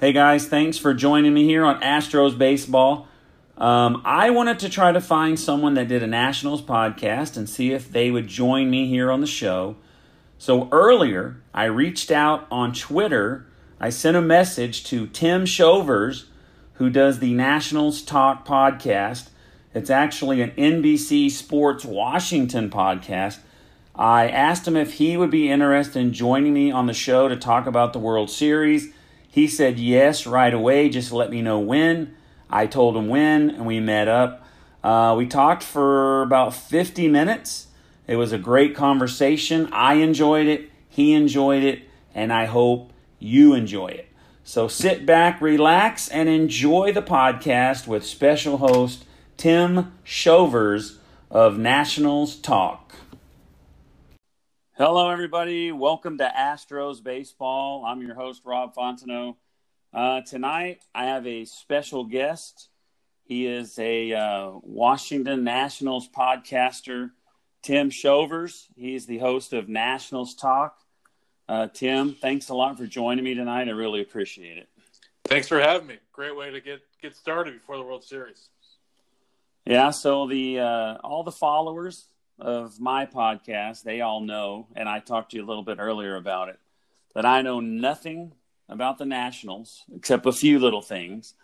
[0.00, 3.06] Hey guys, thanks for joining me here on Astros Baseball.
[3.58, 7.72] Um, I wanted to try to find someone that did a Nationals podcast and see
[7.72, 9.76] if they would join me here on the show.
[10.38, 13.44] So earlier, I reached out on Twitter.
[13.78, 16.24] I sent a message to Tim Shovers,
[16.76, 19.28] who does the Nationals Talk podcast.
[19.74, 23.40] It's actually an NBC Sports Washington podcast.
[23.94, 27.36] I asked him if he would be interested in joining me on the show to
[27.36, 28.94] talk about the World Series
[29.30, 32.16] he said yes right away, just let me know when.
[32.50, 34.44] I told him when, and we met up.
[34.82, 37.68] Uh, we talked for about 50 minutes.
[38.08, 39.68] It was a great conversation.
[39.72, 44.08] I enjoyed it, he enjoyed it, and I hope you enjoy it.
[44.42, 49.04] So sit back, relax, and enjoy the podcast with special host
[49.36, 50.98] Tim Shovers
[51.30, 52.96] of Nationals Talk.
[54.80, 55.72] Hello, everybody.
[55.72, 57.84] Welcome to Astros Baseball.
[57.84, 59.36] I'm your host, Rob Fontenot.
[59.92, 62.70] Uh, tonight, I have a special guest.
[63.22, 67.10] He is a uh, Washington Nationals podcaster,
[67.60, 68.68] Tim Shovers.
[68.74, 70.78] He's the host of Nationals Talk.
[71.46, 73.68] Uh, Tim, thanks a lot for joining me tonight.
[73.68, 74.70] I really appreciate it.
[75.26, 75.98] Thanks for having me.
[76.10, 78.48] Great way to get get started before the World Series.
[79.66, 82.06] Yeah, so the uh, all the followers
[82.40, 86.16] of my podcast, they all know, and I talked to you a little bit earlier
[86.16, 86.58] about it,
[87.14, 88.32] that I know nothing
[88.68, 91.34] about the Nationals except a few little things.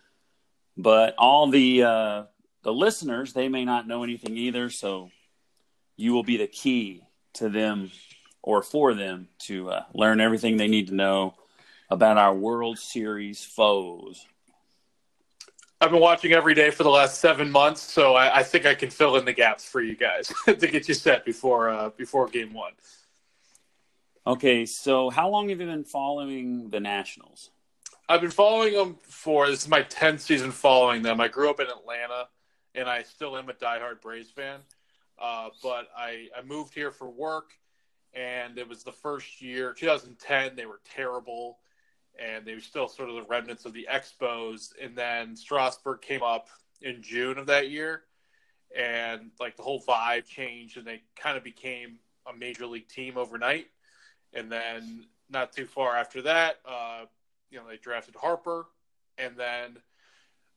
[0.77, 2.25] But all the uh,
[2.63, 4.71] the listeners, they may not know anything either.
[4.71, 5.11] So
[5.97, 7.03] you will be the key
[7.35, 7.91] to them
[8.43, 11.35] or for them to uh, learn everything they need to know
[11.91, 14.27] about our World Series foes.
[15.79, 18.75] I've been watching every day for the last seven months, so I, I think I
[18.75, 22.29] can fill in the gaps for you guys to get you set before uh, before
[22.29, 22.73] game one.
[24.27, 27.51] Okay, so how long have you been following the Nationals?
[28.09, 31.21] I've been following them for this is my tenth season following them.
[31.21, 32.29] I grew up in Atlanta,
[32.75, 34.61] and I still am a diehard Braves fan.
[35.19, 37.51] Uh, but I, I moved here for work,
[38.15, 40.57] and it was the first year, 2010.
[40.57, 41.59] They were terrible
[42.19, 44.73] and they were still sort of the remnants of the Expos.
[44.83, 46.49] And then Strasburg came up
[46.83, 48.03] in June of that year,
[48.77, 53.17] and like the whole vibe changed, and they kind of became a major league team
[53.17, 53.69] overnight.
[54.35, 57.05] And then not too far after that, uh,
[57.51, 58.67] you know, they drafted Harper,
[59.19, 59.79] and then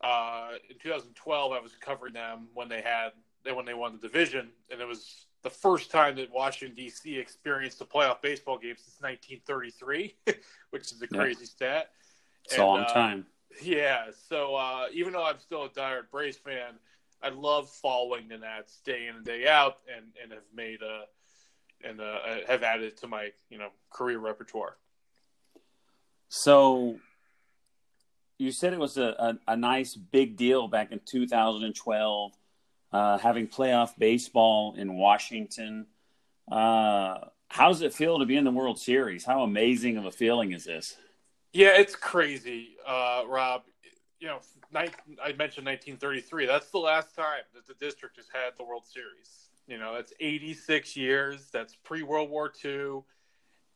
[0.02, 3.12] uh, in 2012, I was covering them when they had
[3.53, 7.17] when they won the division, and it was the first time that Washington D.C.
[7.17, 10.16] experienced a playoff baseball game since 1933,
[10.72, 11.91] which is a crazy stat.
[12.45, 13.25] It's and, a long uh, time.
[13.61, 16.73] Yeah, so uh, even though I'm still a diehard Braves fan,
[17.22, 21.03] I love following the Nats day in and day out, and and have made a
[21.88, 24.77] and uh, have added to my you know career repertoire.
[26.29, 27.00] So
[28.38, 29.16] you said it was a,
[29.47, 32.31] a, a nice big deal back in 2012
[32.91, 35.88] uh, having playoff baseball in Washington.
[36.51, 37.19] Uh,
[37.50, 39.25] how does it feel to be in the World Series?
[39.25, 40.97] How amazing of a feeling is this?
[41.51, 43.63] Yeah, it's crazy, uh, Rob.
[44.19, 44.39] You know,
[44.75, 46.45] I mentioned 1933.
[46.45, 49.50] That's the last time that the district has had the World Series.
[49.68, 51.50] You know, that's 86 years.
[51.51, 53.01] That's pre World War II.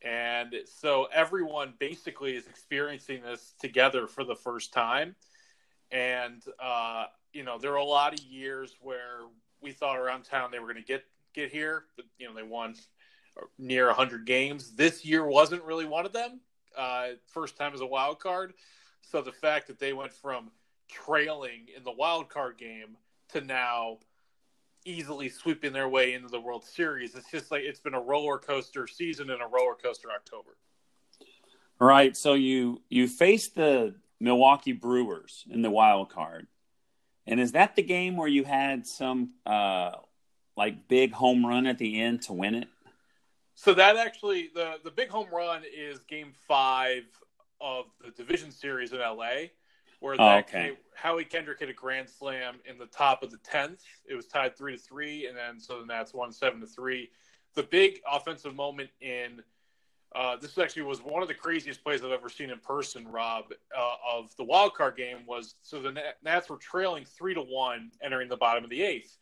[0.01, 5.15] And so everyone basically is experiencing this together for the first time.
[5.91, 9.21] And uh, you know, there were a lot of years where
[9.61, 11.03] we thought around town they were going to get
[11.33, 12.75] get here, but you know, they won
[13.57, 14.71] near 100 games.
[14.75, 16.39] This year wasn't really one of them.
[16.77, 18.53] Uh, first time as a wild card.
[19.01, 20.51] So the fact that they went from
[20.89, 22.97] trailing in the wild card game
[23.29, 23.97] to now
[24.85, 28.37] easily sweeping their way into the World Series, it's just like it's been a roller
[28.37, 30.57] coaster season and a roller coaster October.
[31.79, 32.15] Right.
[32.15, 36.47] So you you faced the Milwaukee Brewers in the wild card
[37.25, 39.91] And is that the game where you had some uh,
[40.57, 42.67] like big home run at the end to win it?
[43.55, 47.03] So that actually the the big home run is Game Five
[47.61, 49.47] of the division series in LA,
[49.99, 50.73] where Oh, that okay.
[50.95, 53.83] Howie Kendrick hit a grand slam in the top of the tenth.
[54.05, 57.09] It was tied three to three, and then so then that's won seven to three.
[57.55, 59.43] The big offensive moment in
[60.15, 63.45] uh, this actually was one of the craziest plays I've ever seen in person, Rob,
[63.75, 67.91] uh, of the wild card game was so the Nats were trailing three to one
[68.01, 69.17] entering the bottom of the eighth.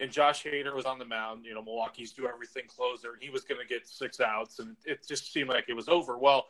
[0.00, 3.30] And Josh Hader was on the mound, you know, Milwaukee's do everything closer, and he
[3.30, 6.18] was going to get six outs, and it just seemed like it was over.
[6.18, 6.46] Well,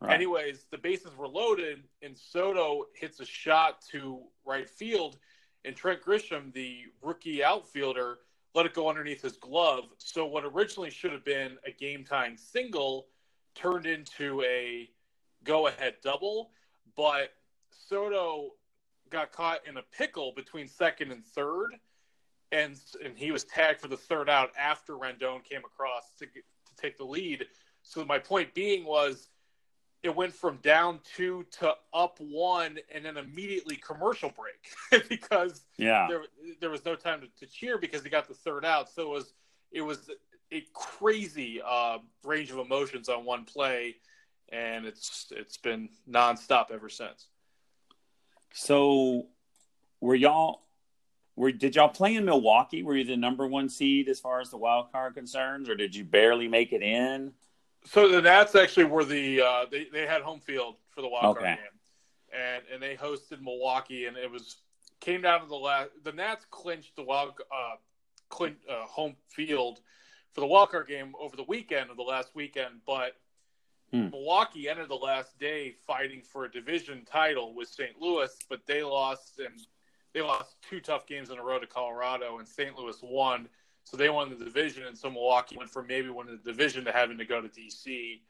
[0.00, 0.14] Right.
[0.14, 5.18] anyways, the bases were loaded, and Soto hits a shot to right field,
[5.64, 8.18] and Trent Grisham, the rookie outfielder,
[8.54, 9.84] let it go underneath his glove.
[9.98, 13.08] So what originally should have been a game tying single
[13.58, 14.88] turned into a
[15.44, 16.50] go ahead double,
[16.96, 17.32] but
[17.70, 18.50] Soto
[19.10, 21.74] got caught in a pickle between second and third,
[22.52, 26.44] and and he was tagged for the third out after Rendon came across to get,
[26.66, 27.46] to take the lead.
[27.82, 29.28] So my point being was
[30.02, 36.06] it went from down two to up one, and then immediately commercial break because Yeah.
[36.08, 36.22] there
[36.60, 38.88] there was no time to, to cheer because he got the third out.
[38.88, 39.32] So it was
[39.72, 40.10] it was
[40.52, 43.96] a crazy uh, range of emotions on one play,
[44.50, 47.26] and it's it's been nonstop ever since.
[48.52, 49.26] So,
[50.00, 50.62] were y'all?
[51.36, 52.82] Were did y'all play in Milwaukee?
[52.82, 55.94] Were you the number one seed as far as the wild card concerns, or did
[55.94, 57.32] you barely make it in?
[57.84, 61.36] So the Nats actually were the uh, they they had home field for the wild
[61.36, 61.44] Okay.
[61.46, 64.56] card game, and and they hosted Milwaukee, and it was
[65.00, 65.90] came down to the last.
[66.02, 67.76] The Nats clinched the wild uh,
[68.30, 69.80] clin, uh, home field
[70.32, 73.16] for the wild card game over the weekend of the last weekend, but
[73.92, 74.10] Hmm.
[74.10, 78.00] Milwaukee ended the last day fighting for a division title with St.
[78.00, 79.60] Louis, but they lost and
[80.12, 82.76] they lost two tough games in a row to Colorado, and St.
[82.78, 83.48] Louis won.
[83.84, 86.92] So they won the division, and so Milwaukee went from maybe winning the division to
[86.92, 88.20] having to go to DC,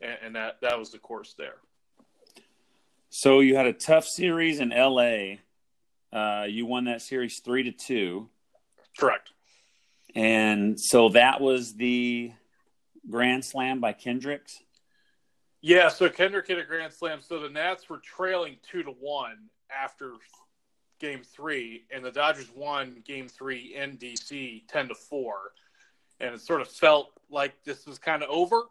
[0.00, 1.56] and, and that that was the course there.
[3.10, 5.36] So you had a tough series in LA.
[6.10, 8.30] Uh, you won that series three to two,
[8.96, 9.30] Correct.
[10.14, 12.32] And so that was the
[13.08, 14.62] grand slam by Kendricks.
[15.60, 15.88] Yeah.
[15.88, 17.20] So Kendrick hit a grand slam.
[17.20, 20.14] So the Nats were trailing two to one after
[21.00, 25.52] Game Three, and the Dodgers won Game Three in DC ten to four,
[26.20, 28.62] and it sort of felt like this was kind of over.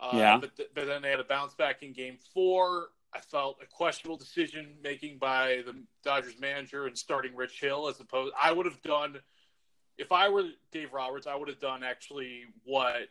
[0.00, 0.38] Uh, Yeah.
[0.38, 2.88] But, th- but then they had a bounce back in Game Four.
[3.12, 7.98] I felt a questionable decision making by the Dodgers manager and starting Rich Hill as
[8.00, 8.32] opposed.
[8.40, 9.18] I would have done
[10.00, 11.26] if I were Dave Roberts.
[11.26, 13.08] I would have done actually what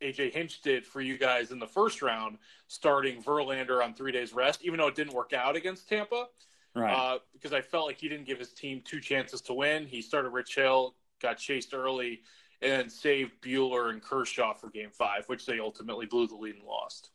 [0.00, 2.38] AJ Hinch did for you guys in the first round,
[2.68, 6.26] starting Verlander on three days rest, even though it didn't work out against Tampa,
[6.74, 6.92] Right.
[6.94, 9.86] uh, because I felt like he didn't give his team two chances to win.
[9.86, 12.22] He started Rich Hill, got chased early,
[12.62, 16.54] and then saved Buehler and Kershaw for Game Five, which they ultimately blew the lead
[16.54, 17.10] and lost.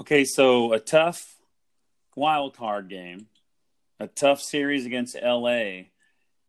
[0.00, 1.36] Okay, so a tough
[2.16, 3.28] wild card game,
[4.00, 5.82] a tough series against LA,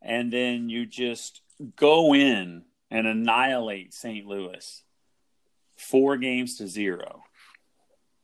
[0.01, 1.42] and then you just
[1.75, 4.25] go in and annihilate St.
[4.25, 4.84] Louis.
[5.78, 7.24] Four games to zero.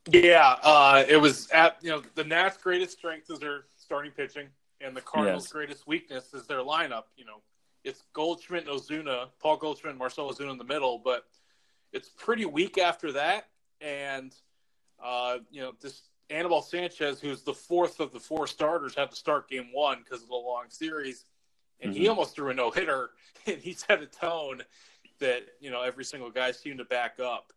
[0.10, 4.48] Yeah, uh, it was at you know the Nats' greatest strength is their starting pitching,
[4.82, 5.52] and the Cardinals' Yes.
[5.52, 7.04] greatest weakness is their lineup.
[7.16, 7.42] You know,
[7.84, 11.26] it's Goldschmidt and Ozuna, Paul Goldschmidt, and Marcelo Ozuna in the middle, but
[11.92, 13.48] it's pretty weak after that.
[13.82, 14.36] And
[15.04, 19.16] uh, you know, this Anibal Sanchez, who's the fourth of the four starters, had to
[19.16, 21.26] start Game One because of the long series,
[21.82, 22.10] and he Mhm.
[22.10, 23.12] almost threw a no hitter,
[23.46, 24.64] and he set a tone
[25.20, 27.54] that you know every single guy seemed to back up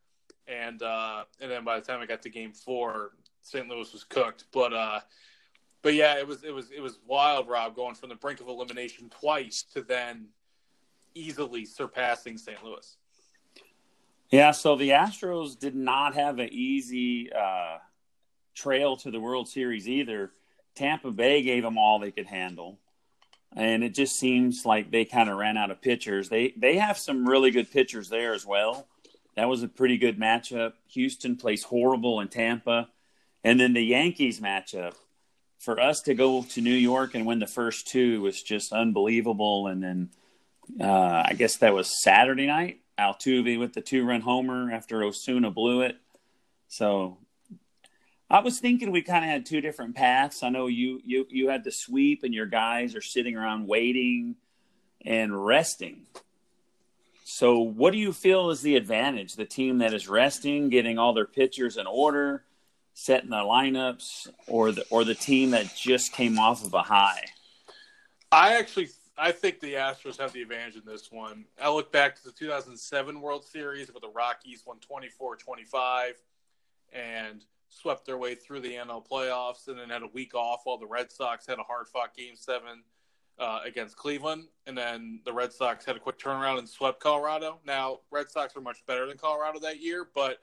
[0.46, 3.68] and uh, and then by the time I got to game four, St.
[3.68, 4.44] Louis was cooked.
[4.52, 5.00] But uh,
[5.82, 8.48] but yeah, it was it was it was wild, Rob, going from the brink of
[8.48, 10.28] elimination twice to then
[11.14, 12.62] easily surpassing St.
[12.64, 12.96] Louis.
[14.30, 17.78] Yeah, so the Astros did not have an easy uh,
[18.54, 20.32] trail to the World Series either.
[20.74, 22.78] Tampa Bay gave them all they could handle,
[23.56, 26.28] and it just seems like they kind of ran out of pitchers.
[26.28, 28.86] They they have some really good pitchers there as well.
[29.36, 30.72] That was a pretty good matchup.
[30.88, 32.88] Houston plays horrible in Tampa,
[33.44, 34.94] and then the Yankees matchup.
[35.58, 39.66] For us to go to New York and win the first two was just unbelievable.
[39.66, 40.10] And then
[40.80, 42.80] uh, I guess that was Saturday night.
[42.98, 45.96] Altuve with the two-run homer after Osuna blew it.
[46.68, 47.18] So
[48.30, 50.42] I was thinking we kind of had two different paths.
[50.42, 54.36] I know you you you had the sweep, and your guys are sitting around waiting
[55.04, 56.06] and resting.
[57.24, 59.34] So, what do you feel is the advantage?
[59.34, 62.44] The team that is resting, getting all their pitchers in order,
[62.94, 67.24] setting the lineups, or the or the team that just came off of a high?
[68.30, 71.46] I actually I think the Astros have the advantage in this one.
[71.62, 76.12] I look back to the 2007 World Series where the Rockies won 24-25
[76.92, 80.78] and swept their way through the NL playoffs and then had a week off while
[80.78, 82.62] the Red Sox had a hard-fought game 7
[83.38, 87.60] uh, against Cleveland and then the Red Sox had a quick turnaround and swept Colorado.
[87.66, 90.38] Now, Red Sox were much better than Colorado that year, but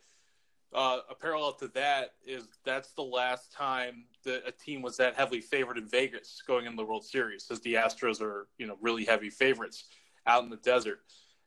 [0.75, 5.15] uh, a parallel to that is that's the last time that a team was that
[5.15, 8.77] heavily favored in Vegas going into the World Series, because the Astros are you know
[8.81, 9.85] really heavy favorites
[10.27, 10.99] out in the desert.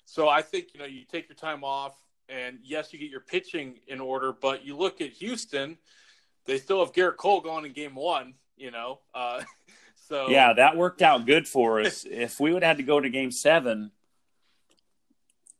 [0.06, 3.20] So I think you know you take your time off, and yes, you get your
[3.20, 5.78] pitching in order, but you look at Houston,
[6.44, 8.34] they still have Gerrit Cole going in Game One.
[8.56, 9.42] You know, uh,
[10.08, 12.04] so yeah, that worked out good for us.
[12.10, 13.92] if we would have had to go to Game Seven,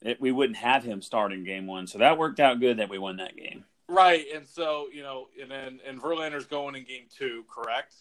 [0.03, 1.87] it, we wouldn't have him starting game one.
[1.87, 3.65] So that worked out good that we won that game.
[3.89, 7.95] Right, and so you know, and then and Verlander's going in game two, correct?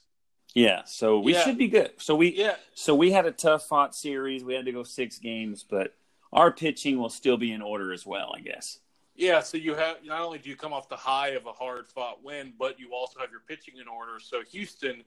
[0.53, 1.43] Yeah, so we Yeah.
[1.43, 1.93] should be good.
[1.97, 4.43] So we Yeah, so we had a tough fought series.
[4.43, 5.95] We had to go six games, but
[6.33, 8.79] our pitching will still be in order as well, I guess.
[9.15, 9.41] yeah.
[9.41, 12.23] So you have not only do you come off the high of a hard fought
[12.23, 14.19] win, but you also have your pitching in order.
[14.19, 15.03] So Houston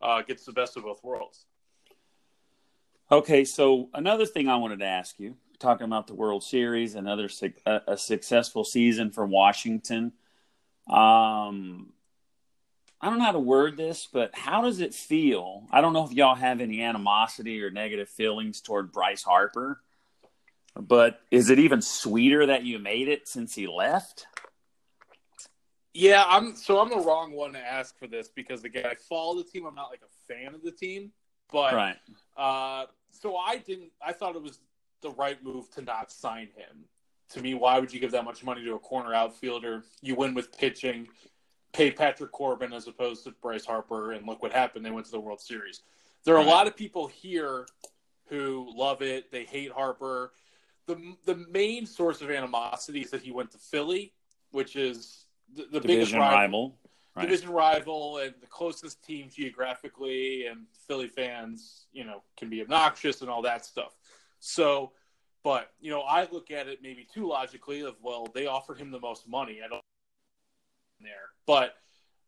[0.00, 1.46] uh, gets the best of both worlds.
[3.12, 7.28] Okay, so another thing I wanted to ask you, talking about the World Series, another
[7.66, 10.12] a successful season for Washington.
[10.88, 11.92] Um,
[13.00, 15.64] I don't know how to word this, but how does it feel?
[15.70, 19.80] I don't know if y'all have any animosity or negative feelings toward Bryce Harper,
[20.80, 24.26] but is it even sweeter that you made it since he left?
[25.92, 29.36] Yeah, I'm so I'm the wrong one to ask for this because again, I follow
[29.36, 29.64] the team.
[29.64, 31.12] I'm not like a fan of the team,
[31.52, 31.96] but Right.
[32.36, 33.92] Uh, so I didn't.
[34.04, 34.58] I thought it was
[35.02, 36.84] the right move to not sign him.
[37.30, 39.84] To me, why would you give that much money to a corner outfielder?
[40.02, 41.06] You win with pitching,
[41.72, 44.84] pay Patrick Corbin as opposed to Bryce Harper, and look what happened.
[44.84, 45.82] They went to the World Series.
[46.24, 46.46] There are Right.
[46.46, 47.66] a lot of people here
[48.26, 49.30] who love it.
[49.30, 50.32] They hate Harper.
[50.86, 54.12] The The main source of animosity is that he went to Philly,
[54.50, 56.78] which is the, the biggest rival rival.
[57.16, 57.28] Right.
[57.28, 63.20] division rival and the closest team geographically and Philly fans, you know, can be obnoxious
[63.20, 63.96] and all that stuff.
[64.40, 64.92] So,
[65.44, 68.90] but you know, I look at it maybe too logically of well, they offered him
[68.90, 69.60] the most money.
[69.64, 69.82] I don't
[71.00, 71.76] there, but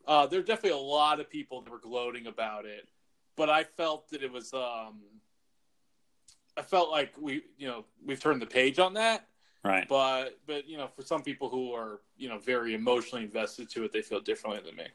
[0.06, 2.88] uh, there are definitely a lot of people that were gloating about it.
[3.36, 5.00] But I felt that it was, um,
[6.56, 9.26] I felt like we, you know, we've turned the page on that
[9.64, 9.88] Right.
[9.88, 13.82] but but you know for some people who are you know very emotionally invested to
[13.82, 14.86] it they feel differently than me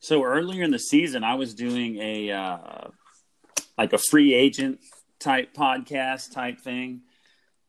[0.00, 2.88] So earlier in the season, I was doing a uh,
[3.76, 4.80] like a free agent
[5.20, 7.02] type podcast type thing,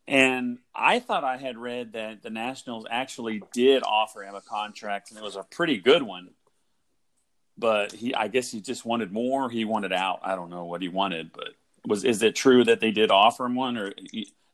[0.08, 5.10] and I thought I had read that the Nationals actually did offer him a contract,
[5.10, 6.30] and it was a pretty good one.
[7.56, 9.50] But he, I guess, he just wanted more.
[9.50, 10.20] He wanted out.
[10.22, 11.50] I don't know what he wanted, but
[11.86, 13.92] was is it true that they did offer him one, or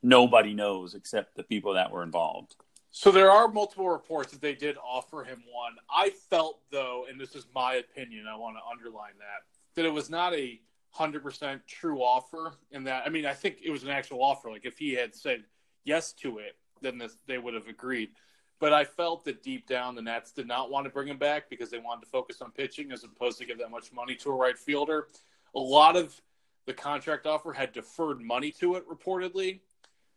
[0.02, 2.56] nobody knows except the people that were involved?
[2.92, 5.74] so there are multiple reports that they did offer him one.
[5.94, 9.92] I felt though and this is my opinion i want to underline that that it
[9.92, 10.58] was not a
[10.98, 14.64] 100% true offer and that i mean i think it was an actual offer like
[14.64, 15.44] if he had said
[15.84, 18.10] yes to it then this, they would have agreed.
[18.58, 21.50] But i felt that deep down the Nats did not want to bring him back
[21.50, 24.30] because they wanted to focus on pitching as opposed to give that much money to
[24.30, 25.08] a right fielder.
[25.54, 26.18] A lot of
[26.66, 29.60] the contract offer had deferred money to it reportedly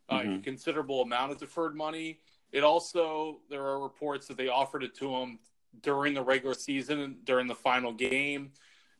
[0.09, 0.39] uh, Mhm.
[0.39, 2.19] a considerable amount of deferred money
[2.51, 5.39] it also there are reports that they offered it to him
[5.83, 8.51] during the regular season, during the final game,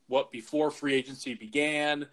[0.06, 2.08] what before free agency began,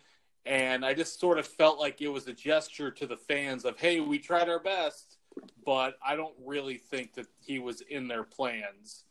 [0.47, 3.78] and I just sort of felt like it was a gesture to the fans of,
[3.78, 5.19] "Hey, we tried our best,"
[5.66, 9.05] but I don't really think that he was in their plans.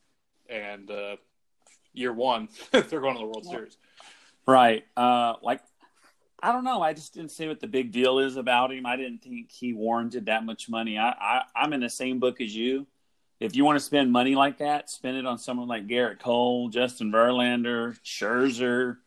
[0.50, 1.18] And uh,
[1.94, 3.78] year one, they're going to the World Series.
[4.48, 4.84] Right.
[4.98, 5.62] Uh, like,
[6.46, 6.84] I don't know.
[6.84, 8.86] I just didn't see what the big deal is about him.
[8.86, 10.96] I didn't think he warranted that much money.
[10.96, 12.86] I, I I'm in the same book as you.
[13.40, 16.70] If you want to spend money like that, spend it on someone like Gerrit Cole,
[16.70, 18.98] Justin Verlander, Scherzer,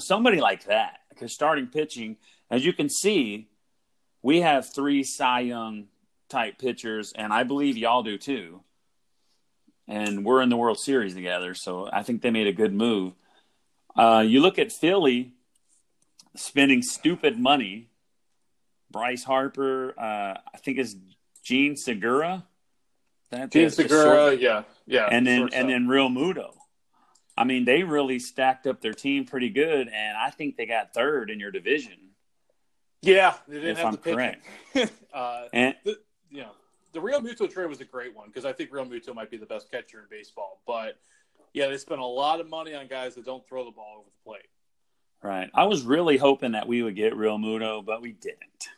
[0.00, 0.98] somebody like that.
[1.08, 2.18] Because starting pitching,
[2.50, 3.48] as you can see,
[4.20, 5.86] we have three Cy Young
[6.28, 8.60] type pitchers, and I believe y'all do too.
[9.88, 13.14] And we're in the World Series together, so I think they made a good move.
[13.96, 15.32] Uh, you look at Philly
[16.36, 17.88] spending stupid money.
[18.90, 20.94] Bryce Harper, uh, I think it's
[21.42, 22.46] Jean Segura.
[23.30, 26.52] That, Jean Segura, short- yeah, yeah, and then and then Realmuto.
[27.36, 30.94] I mean, they really stacked up their team pretty good, and I think they got
[30.94, 31.98] third in your division.
[33.02, 34.46] yeah, they didn't if have I'm the correct.
[35.12, 35.98] uh, And the,
[36.30, 36.52] you know,
[36.92, 39.70] the Realmuto trade was a great one because I think Realmuto might be the best
[39.70, 40.62] catcher in baseball.
[40.66, 40.98] But
[41.52, 44.08] yeah, they spent a lot of money on guys that don't throw the ball over
[44.08, 44.48] the plate.
[45.26, 45.50] Right.
[45.52, 48.68] I was really hoping that we would get Realmuto, but we didn't.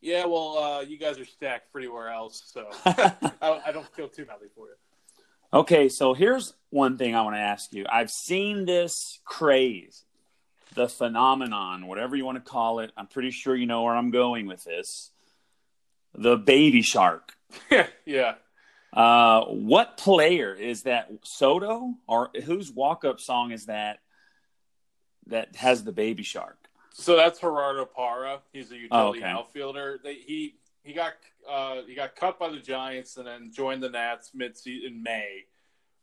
[0.00, 4.08] Yeah, well, uh, you guys are stacked pretty well else, so I, I, don't feel
[4.08, 4.74] too badly for you.
[5.52, 7.84] Okay, so here's one thing I want to ask you.
[7.90, 10.04] I've seen this craze,
[10.74, 12.92] the phenomenon, whatever you want to call it.
[12.96, 15.10] I'm pretty sure you know where I'm going with this.
[16.14, 17.32] The baby shark.
[18.06, 18.34] yeah.
[18.92, 21.10] Uh, what player is that?
[21.24, 23.98] Soto or whose walk-up song is that?
[25.28, 26.68] That has the baby shark.
[26.92, 28.40] So that's Gerardo Parra.
[28.52, 29.24] He's a utility oh, okay.
[29.24, 30.00] outfielder.
[30.02, 31.12] They, he he got
[31.48, 35.44] uh, he got cut by the Giants and then joined the Nats mid in May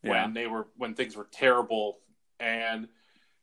[0.02, 0.32] when yeah.
[0.34, 2.00] they were when things were terrible
[2.40, 2.88] and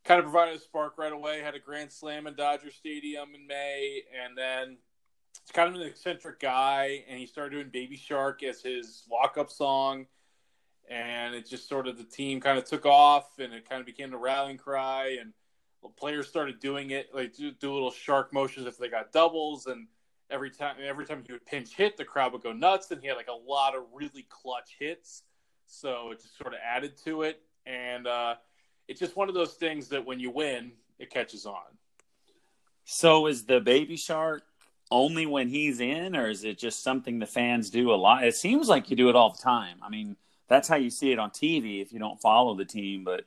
[0.04, 1.40] kind of provided a spark right away.
[1.40, 4.78] Had a grand slam in Dodger Stadium in May, and then
[5.42, 9.36] it's kind of an eccentric guy, and he started doing Baby Shark as his walk
[9.38, 10.06] up song.
[10.90, 13.86] And it just sort of the team kind of took off, and it kind of
[13.86, 15.16] became the rallying cry.
[15.20, 15.32] And
[15.88, 19.86] players started doing it, like do, do little shark motions if they got doubles, and
[20.30, 23.08] every time every time he would pinch hit, the crowd would go nuts, and he
[23.08, 25.22] had like a lot of really clutch hits,
[25.66, 28.34] so it just sort of added to it, and uh,
[28.88, 31.62] it's just one of those things that when you win, it catches on.
[32.84, 34.42] So is the baby shark
[34.90, 38.24] only when he's in, or is it just something the fans do a lot?
[38.24, 39.78] It seems like you do it all the time.
[39.82, 40.16] I mean,
[40.48, 43.24] that's how you see it on TV if you don't follow the team, but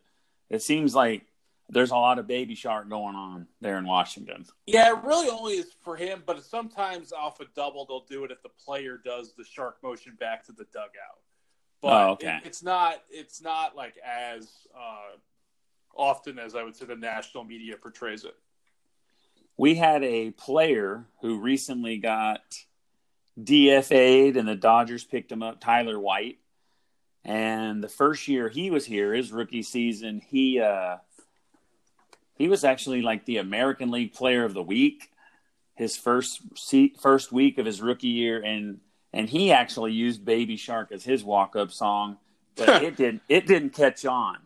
[0.49, 1.25] it seems like
[1.69, 4.45] there's a lot of baby shark going on there in Washington.
[4.67, 8.31] Yeah, it really only is for him, but sometimes off a double they'll do it
[8.31, 11.19] if the player does the shark motion back to the dugout.
[11.81, 12.37] But oh, okay.
[12.43, 15.17] It, it's not it's not like as uh,
[15.95, 18.35] often as I would say the national media portrays it.
[19.57, 22.41] We had a player who recently got
[23.39, 26.39] DFA'd and the Dodgers picked him up, Tyler White.
[27.23, 30.97] And the first year he was here, his rookie season, he uh,
[32.35, 35.09] he was actually like the American League Player of the Week
[35.75, 36.41] his first
[36.99, 38.79] first week of his rookie year, and
[39.13, 42.17] and he actually used Baby Shark as his walk up song,
[42.55, 44.37] but it didn't it didn't catch on.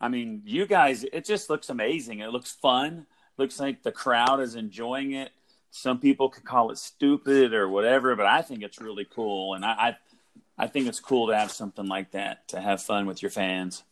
[0.00, 2.20] I mean, you guys, it just looks amazing.
[2.20, 3.06] It looks fun.
[3.38, 5.30] Looks like the crowd is enjoying it.
[5.70, 9.64] Some people could call it stupid or whatever, but I think it's really cool, and
[9.64, 9.96] I,
[10.58, 13.30] I, I think it's cool to have something like that to have fun with your
[13.30, 13.84] fans.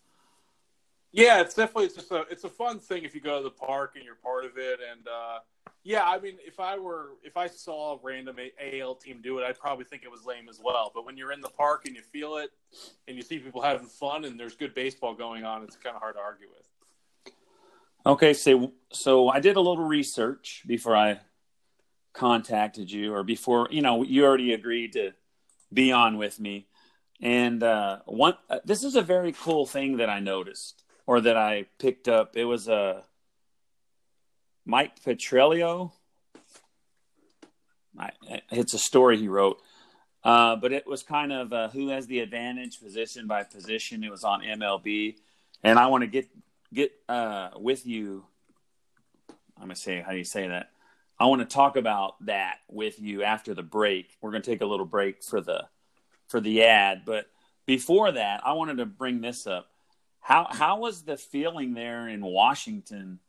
[1.13, 3.51] Yeah, it's definitely it's just a it's a fun thing if you go to the
[3.51, 4.79] park and you're part of it.
[4.91, 5.39] And uh,
[5.83, 9.45] yeah, I mean, if I were if I saw a random AL team do it,
[9.45, 10.93] I'd probably think it was lame as well.
[10.95, 12.51] But when you're in the park and you feel it,
[13.09, 16.03] and you see people having fun and there's good baseball going on, it's kind of
[16.03, 17.35] hard to argue with.
[18.07, 21.21] Okay, so so I did a little research before I
[22.13, 25.13] contacted you, or before you know you already agreed to
[25.73, 26.69] be on with me.
[27.21, 31.37] And uh, one, uh, this is a very cool thing that I noticed or that
[31.37, 32.37] I picked up.
[32.37, 33.03] It was a uh,
[34.65, 35.93] Mike Petriello.
[38.51, 39.61] it's a story he wrote,
[40.23, 44.05] uh, but it was kind of uh, who has the advantage position by position.
[44.05, 45.17] It was on MLB,
[45.63, 46.29] and I want to get
[46.73, 48.25] get uh, with you.
[49.57, 50.71] I'm gonna say how do you say that?
[51.19, 54.17] I want to talk about that with you after the break.
[54.21, 55.67] We're gonna take a little break for the
[56.29, 57.27] for the ad, but
[57.67, 59.69] before that, I wanted to bring this up.
[60.21, 63.21] How how was the feeling there in Washington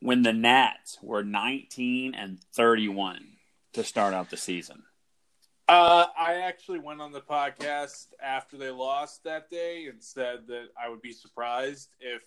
[0.00, 3.26] when the Nats were 19 and 31
[3.72, 4.82] to start out the season?
[5.68, 10.68] Uh, I actually went on the podcast after they lost that day and said that
[10.82, 12.22] I would be surprised if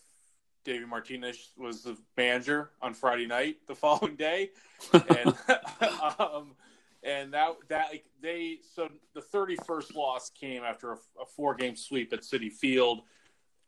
[0.64, 4.52] Davey Martinez was the manager on Friday night the following day,
[4.94, 5.36] and
[6.20, 6.56] um,
[7.04, 11.56] and that that like, they so the thirty first loss came after a, a four
[11.56, 13.02] game sweep at Citi Field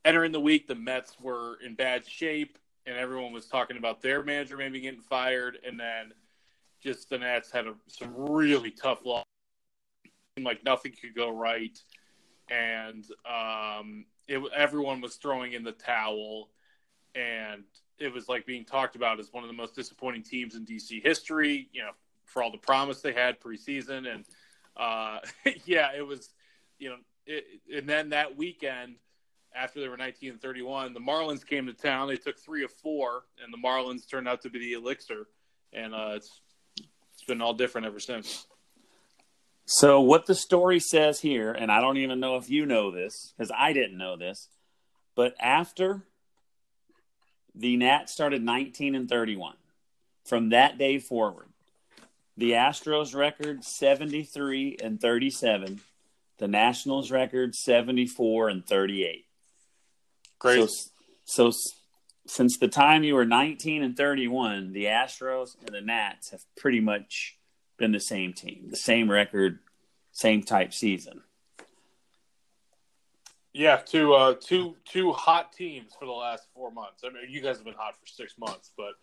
[0.06, 4.24] entering the week, the Mets were in bad shape, and everyone was talking about their
[4.24, 6.14] manager maybe getting fired, and then
[6.82, 9.24] just the Nats had a, some really tough loss.
[10.38, 11.80] Like nothing could go right,
[12.50, 16.50] and um, it, everyone was throwing in the towel,
[17.16, 17.64] and
[18.00, 21.04] it was like being talked about as one of the most disappointing teams in DC
[21.04, 21.70] history.
[21.72, 21.92] You know,
[22.26, 24.26] for all the promise they had preseason, and
[24.76, 25.20] uh,
[25.66, 26.30] yeah, it was.
[26.80, 26.96] You know,
[27.28, 28.96] it, and then that weekend
[29.56, 32.08] after they were 19 and 31, the Marlins came to town.
[32.08, 35.28] They took three of four, and the Marlins turned out to be the elixir.
[35.72, 36.42] And uh, it's
[37.14, 38.48] it's been all different ever since.
[39.66, 43.34] So what the story says here, and I don't even know if you know this
[43.38, 44.50] because I didn't know this,
[45.16, 46.04] but after
[47.56, 49.56] the Nats started 19 and 31,
[50.26, 51.48] from that day forward,
[52.36, 55.80] the Astros record 73 and 37,
[56.40, 59.26] the Nationals record 74 and 38.
[60.44, 60.70] Great.
[60.70, 61.58] So, so
[62.28, 66.82] since the time you were 19 and 31, the Astros and the Nats have pretty
[66.82, 67.38] much
[67.78, 69.60] been the same team, the same record,
[70.12, 71.22] same type season.
[73.54, 77.04] Yeah, two uh, two two hot teams for the last four months.
[77.06, 78.94] I mean, you guys have been hot for six months, but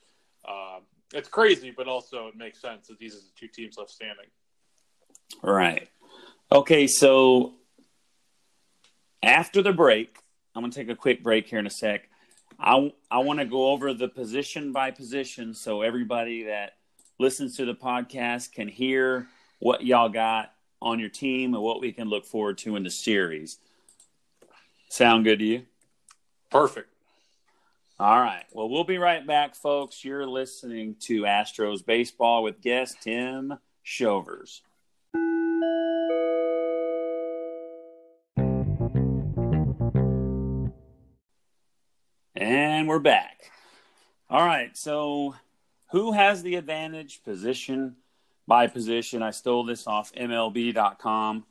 [0.48, 0.82] um,
[1.14, 1.72] it's crazy.
[1.74, 4.26] But also, it makes sense that these are the two teams left standing.
[5.40, 5.88] Right.
[6.50, 7.54] Okay, so
[9.22, 10.18] after the break,
[10.54, 12.08] I'm going to take a quick break here in a sec.
[12.58, 16.74] I, I want to go over the position by position so everybody that
[17.18, 21.92] listens to the podcast can hear what y'all got on your team and what we
[21.92, 23.58] can look forward to in the series.
[24.88, 25.62] Sound good to you?
[26.50, 26.88] Perfect.
[27.98, 28.44] All right.
[28.52, 30.04] Well, we'll be right back, folks.
[30.04, 34.62] You're listening to Astros Baseball with guest Tim Shovers.
[42.90, 43.52] We're back.
[44.28, 44.76] All right.
[44.76, 45.36] So,
[45.92, 47.94] who has the advantage position
[48.48, 49.22] by position?
[49.22, 51.44] I stole this off MLB.com.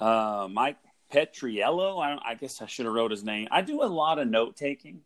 [0.00, 0.78] Uh, Mike
[1.12, 2.02] Petriello.
[2.02, 3.46] I, I guess I should have wrote his name.
[3.52, 5.02] I do a lot of note taking,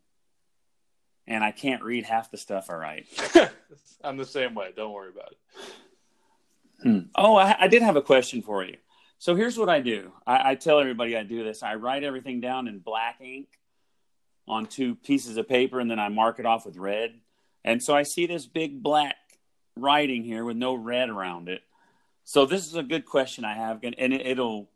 [1.27, 3.51] and I can't read half the stuff I write.
[4.03, 4.71] I'm the same way.
[4.75, 5.79] Don't worry about it.
[6.81, 6.99] Hmm.
[7.13, 8.77] Oh, I, I, did have a question for you.
[9.19, 10.11] So here's what I do.
[10.25, 11.61] I, I, tell everybody I do this.
[11.61, 13.47] I write everything down in black ink
[14.47, 17.19] on two pieces of paper, and then I mark it off with red.
[17.63, 19.15] And so I see this big black
[19.75, 21.61] writing here with no red around it.
[22.23, 24.69] So this is a good question I have, and it, will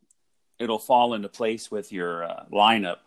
[0.60, 2.98] it'll fall into place with your uh, lineup.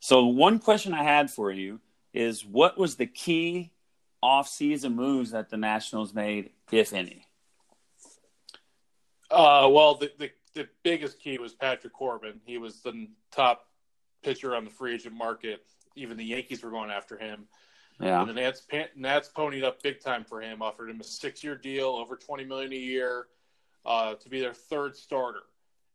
[0.00, 1.80] So one question I had for you
[2.12, 3.72] is, what was the key
[4.22, 7.26] off-season moves that the Nationals made, if any?
[9.30, 12.40] Uh, well, the, the, the biggest key was Patrick Corbin.
[12.44, 13.66] He was the top
[14.22, 15.66] pitcher on the free agent market.
[15.96, 17.46] Even the Yankees were going after him.
[18.00, 18.20] Yeah.
[18.20, 18.62] And the Nats,
[18.96, 22.44] Nats ponied up big time for him, offered him a six year deal, over twenty
[22.44, 23.26] million a year,
[23.86, 25.42] uh, to be their third starter.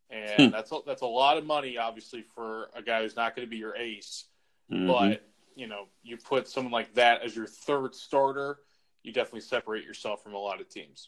[0.09, 0.49] And hmm.
[0.49, 3.49] that's a, that's a lot of money, obviously, for a guy who's not going to
[3.49, 4.25] be your ace.
[4.71, 4.87] Mm-hmm.
[4.87, 8.59] But you know, you put someone like that as your third starter,
[9.03, 11.07] you definitely separate yourself from a lot of teams.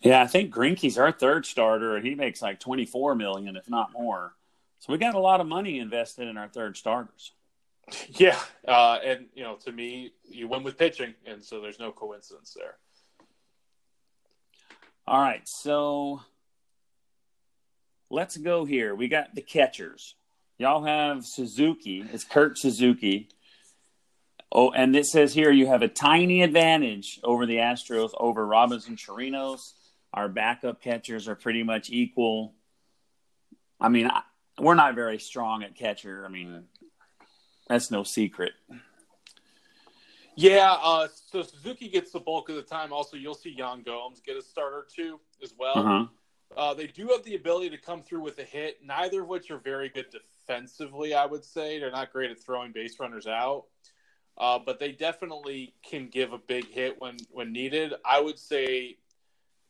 [0.00, 3.70] Yeah, I think Greinke's our third starter, and he makes like twenty four million, if
[3.70, 4.34] not more.
[4.80, 7.32] So we got a lot of money invested in our third starters.
[8.08, 11.92] Yeah, uh, and you know, to me, you win with pitching, and so there's no
[11.92, 12.76] coincidence there.
[15.06, 16.22] All right, so
[18.10, 18.94] let's go here.
[18.94, 20.14] We got the catchers.
[20.58, 22.04] Y'all have Suzuki.
[22.12, 23.28] It's Kurt Suzuki.
[24.50, 28.96] Oh, and it says here you have a tiny advantage over the Astros over Robinson
[28.96, 29.60] Chirinos
[30.12, 32.54] our backup catchers are pretty much equal.
[33.80, 34.22] I mean, I,
[34.58, 36.24] we're not very strong at catcher.
[36.24, 36.64] I mean,
[37.68, 38.52] that's no secret.
[40.36, 42.92] Yeah, uh, so Suzuki gets the bulk of the time.
[42.92, 45.78] Also, you'll see Yan Gomes get a starter too as well.
[45.78, 46.06] Uh-huh.
[46.56, 49.50] Uh, they do have the ability to come through with a hit, neither of which
[49.50, 51.12] are very good defensively.
[51.12, 53.64] I would say they're not great at throwing base runners out,
[54.38, 57.94] uh, but they definitely can give a big hit when when needed.
[58.04, 58.96] I would say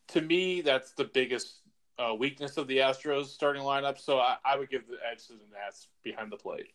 [0.09, 1.61] to me, that's the biggest
[1.99, 3.99] uh, weakness of the Astros starting lineup.
[3.99, 6.69] So I, I, would give the edge to the Nats behind the plate.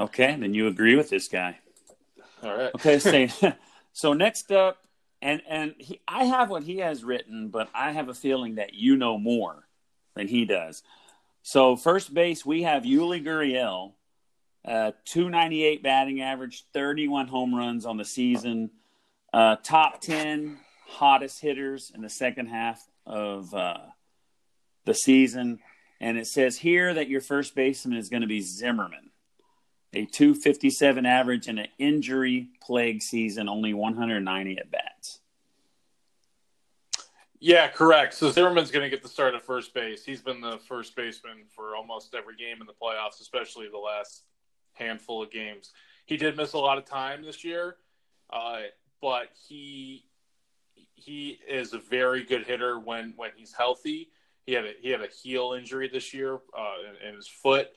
[0.00, 1.58] Okay, then you agree with this guy.
[2.42, 2.74] All right.
[2.74, 3.52] Okay, so,
[3.92, 4.78] so next up,
[5.22, 8.74] and and he, I have what he has written, but I have a feeling that
[8.74, 9.66] you know more
[10.14, 10.82] than he does.
[11.42, 13.92] So first base, we have Yuli Gurriel,
[14.64, 18.70] uh, 298 batting average, 31 home runs on the season,
[19.32, 23.78] uh, top 10 hottest hitters in the second half of uh,
[24.84, 25.60] the season.
[26.00, 29.05] And it says here that your first baseman is going to be Zimmerman,
[29.96, 35.20] a 257 average in an injury plague season, only 190 at bats.
[37.38, 38.14] Yeah, correct.
[38.14, 40.04] So Zimmerman's going to get the start at first base.
[40.04, 44.24] He's been the first baseman for almost every game in the playoffs, especially the last
[44.74, 45.72] handful of games.
[46.06, 47.76] He did miss a lot of time this year,
[48.30, 48.60] uh,
[49.00, 50.04] but he
[50.94, 54.10] he is a very good hitter when when he's healthy.
[54.46, 57.68] He had a he had a heel injury this year uh, in, in, his foot,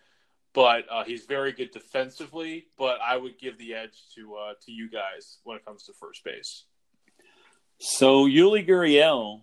[0.53, 2.67] but uh, he's very good defensively.
[2.77, 5.93] But I would give the edge to uh, to you guys when it comes to
[5.93, 6.65] first base.
[7.79, 9.41] So Yuli Gurriel,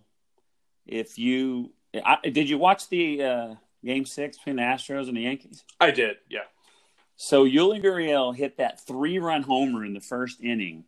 [0.85, 5.21] if you I, did you watch the uh, game six between the Astros and the
[5.21, 5.63] Yankees?
[5.79, 6.45] I did, yeah.
[7.15, 10.85] So Yuli Gurriel hit that three run homer in the first inning,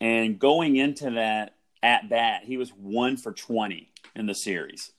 [0.00, 2.42] and going into that at bat.
[2.44, 4.90] He was one for 20 in the series.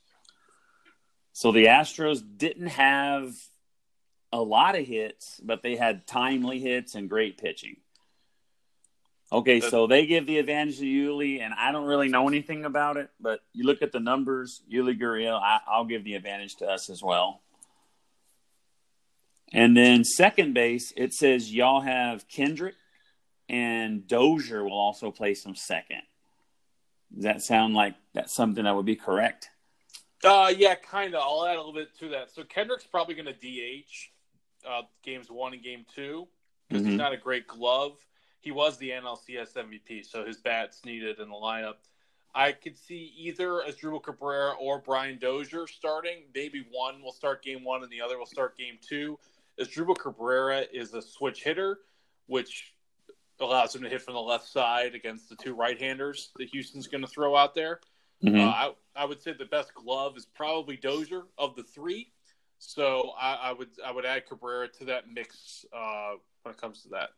[1.34, 3.34] So the Astros didn't have
[4.36, 7.78] a lot of hits, but they had timely hits and great pitching.
[9.32, 12.98] Okay, so they give the advantage to Yuli, and I don't really know anything about
[12.98, 16.68] it, but you look at the numbers, Yuli Gurriel, I, I'll give the advantage to
[16.68, 17.42] us as well.
[19.52, 22.76] And then second base, it says y'all have Kendrick,
[23.50, 26.02] and Dozier will also play some second.
[27.14, 29.50] Does that sound like that's something that would be correct?
[30.24, 31.22] Uh, yeah, kind of.
[31.22, 32.32] I'll add a little bit to that.
[32.32, 34.10] So Kendrick's probably going to DH
[34.68, 36.28] uh, games one and game two
[36.68, 36.90] because Mhm.
[36.92, 37.98] he's not a great glove.
[38.42, 41.78] He was the NLCS MVP, so his bat's needed in the lineup.
[42.34, 46.30] I could see either Asdrubal Cabrera or Brian Dozier starting.
[46.34, 49.18] Maybe one will start game one and the other will start game two.
[49.58, 51.80] Asdrubal Cabrera is a switch hitter,
[52.28, 52.74] which
[53.40, 57.02] allows him to hit from the left side against the two right-handers that Houston's going
[57.02, 57.80] to throw out there.
[58.24, 58.40] Mhm.
[58.40, 62.12] Uh, I, I would say the best glove is probably Dozier of the three.
[62.58, 66.14] So I, I would I would add Cabrera to that mix uh,
[66.44, 67.10] when it comes to that.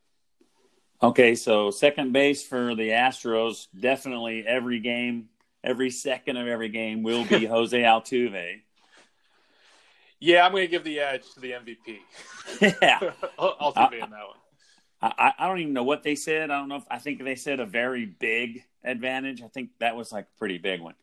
[1.01, 5.29] Okay, so second base for the Astros, definitely every game,
[5.63, 8.61] every second of every game will be Jose Altuve.
[10.19, 11.99] Yeah, I'm going to give the edge to the MVP.
[12.81, 12.99] yeah.
[13.39, 14.37] I'll, I'll in that one.
[14.99, 16.49] I, I don't even know what they said.
[16.49, 19.43] I don't know if I think they said a very big advantage.
[19.43, 20.95] I think that was like a pretty big one.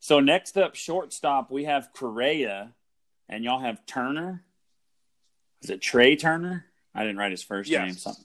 [0.00, 2.72] So next up, shortstop, we have Correa,
[3.32, 4.44] and y'all have Turner.
[5.62, 6.66] Is it Trea Turner?
[6.94, 7.80] I didn't write his first Yes.
[7.82, 7.94] name.
[7.94, 8.24] Something.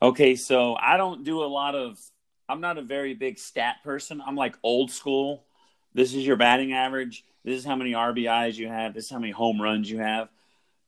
[0.00, 2.00] Okay, so I don't do a lot of.
[2.48, 4.20] I'm not a very big stat person.
[4.26, 5.44] I'm like old school.
[5.92, 7.24] This is your batting average.
[7.44, 8.94] This is how many RBIs you have.
[8.94, 10.30] This is how many home runs you have.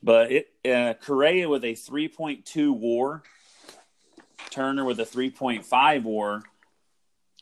[0.02, 3.22] But it uh, Correa with a 3.2 WAR,
[4.50, 6.42] Turner with a 3.5 WAR,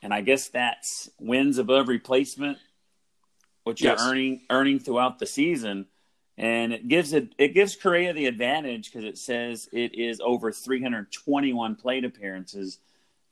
[0.03, 2.59] and I guess that's wins above replacement,
[3.65, 4.01] which Yes.
[4.01, 5.87] you're earning earning throughout the season,
[6.41, 10.51] and it gives it it gives Correa the advantage because it says it is over
[10.51, 12.79] 321 plate appearances,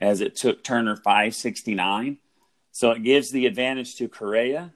[0.01, 2.19] as it took Turner 569.
[2.71, 4.73] So it gives the advantage to Correa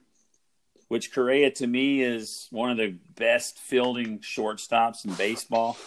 [0.92, 5.78] which Correa to me is one of the best fielding shortstops in baseball.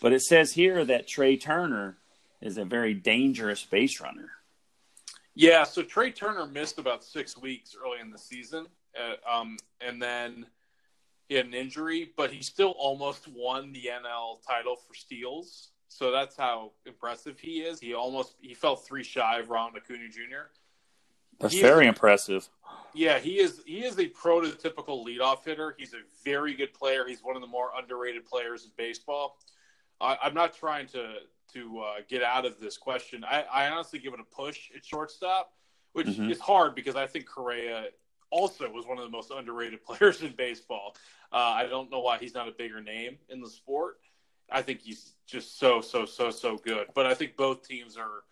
[0.00, 1.98] But it says here that Trea Turner
[2.40, 4.30] is a very dangerous base runner.
[5.34, 8.66] Yeah, so Trea Turner missed about six weeks early in the season,
[8.98, 10.46] uh, um, and then
[11.28, 15.70] he had an injury, but he still almost won the NL title for steals.
[15.88, 17.80] So that's how impressive he is.
[17.80, 20.50] He almost he fell three shy of Ron Acuna Jr.
[21.38, 22.48] That's He- very impressive.
[22.94, 23.60] Yeah, he is.
[23.66, 25.74] He is a prototypical leadoff hitter.
[25.78, 27.06] He's a very good player.
[27.06, 29.38] He's one of the more underrated players in baseball.
[30.00, 31.14] I, I'm not trying to
[31.54, 33.24] to uh, get out of this question.
[33.24, 35.52] I, I honestly give it a push at shortstop,
[35.92, 36.30] which Mhm.
[36.30, 37.86] is hard because I think Correa
[38.36, 40.94] also was one of the most underrated players in baseball.
[41.32, 43.98] Uh, I don't know why he's not a bigger name in the sport.
[44.50, 46.86] I think he's just so so so so good.
[46.94, 48.22] But I think both teams are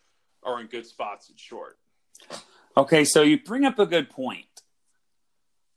[0.44, 1.78] are in good spots at short.
[2.76, 4.46] Okay, so you bring up a good point.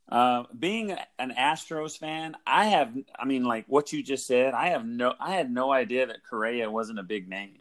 [0.08, 4.68] Uh, being an Astros fan, I have, I mean, like what you just said, I
[4.70, 7.58] have no, I had no idea that Correa wasn't a big name.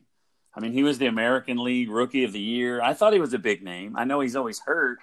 [0.55, 2.81] I mean, he was the American League Rookie of the Year.
[2.81, 3.95] I thought he was a big name.
[3.97, 4.99] I know he's always hurt.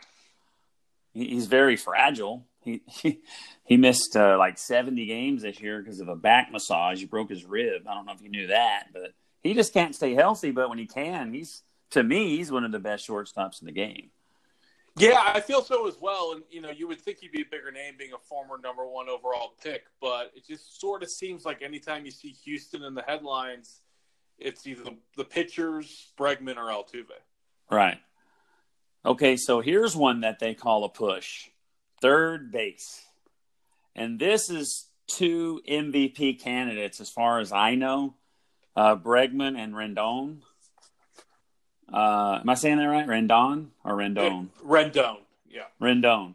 [1.14, 2.46] He, he's very fragile.
[2.60, 3.20] He he,
[3.64, 6.98] he missed uh, like seventy games this year because of a back massage.
[7.00, 7.86] He broke his rib.
[7.88, 10.50] I don't know if you knew that, but he just can't stay healthy.
[10.50, 13.72] But when he can, he's to me, he's one of the best shortstops in the
[13.72, 14.10] game.
[14.96, 16.32] Yeah, I feel so as well.
[16.32, 18.86] And you know, you would think he'd be a bigger name being a former number
[18.86, 22.94] one overall pick, but it just sort of seems like anytime you see Houston in
[22.94, 23.80] the headlines,
[24.38, 27.06] it's either the, the pitchers, Bregman, or Altuve.
[27.70, 27.98] Right.
[29.06, 31.48] Okay, so here's one that they call a push
[32.00, 33.02] third base.
[33.94, 38.14] And this is two MVP candidates, as far as I know
[38.76, 40.38] uh, Bregman and Rendon.
[41.92, 43.06] Uh, am I saying that right?
[43.06, 44.48] Rendon or Rendon?
[44.64, 45.64] Rendon, yeah.
[45.80, 46.34] Rendon.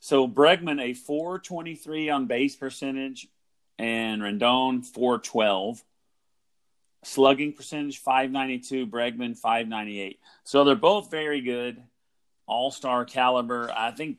[0.00, 3.28] So Bregman, a 423 on base percentage,
[3.78, 5.82] and Rendon, 412.
[7.04, 8.86] Slugging percentage, 592.
[8.86, 10.18] Bregman, 598.
[10.44, 11.82] So they're both very good,
[12.46, 13.70] all star caliber.
[13.76, 14.18] I think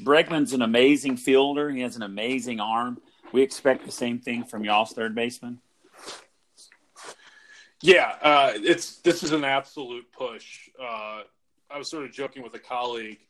[0.00, 1.70] Bregman's an amazing fielder.
[1.70, 2.98] He has an amazing arm.
[3.32, 5.60] We expect the same thing from y'all's third baseman.
[7.82, 10.68] Yeah, uh, it's this is an absolute push.
[10.78, 11.22] Uh,
[11.70, 13.20] I was sort of joking with a colleague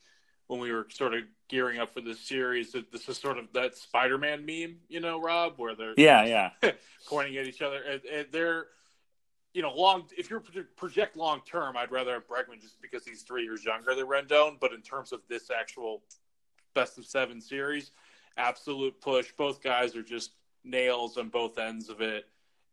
[0.48, 3.44] when we were sort of gearing up for this series that this is sort of
[3.54, 6.70] that Spider-Man meme, you know, Rob, where they're Yeah, yeah.
[7.08, 7.80] pointing at each other.
[7.82, 8.66] And, and they're,
[9.54, 10.04] you know, long.
[10.16, 10.40] If you're
[10.76, 14.58] project long term, I'd rather have Bregman just because he's three years younger than Rendon.
[14.60, 16.02] But in terms of this actual
[16.74, 17.90] best of seven series,
[18.36, 19.32] absolute push.
[19.36, 20.32] Both guys are just
[20.64, 22.26] nails on both ends of it.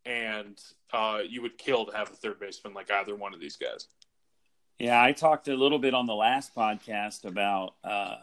[0.06, 0.62] and
[0.94, 3.88] uh, you would kill to have a third baseman like either one of these guys.
[4.80, 8.16] Yeah, I talked a little bit on the last podcast about uh,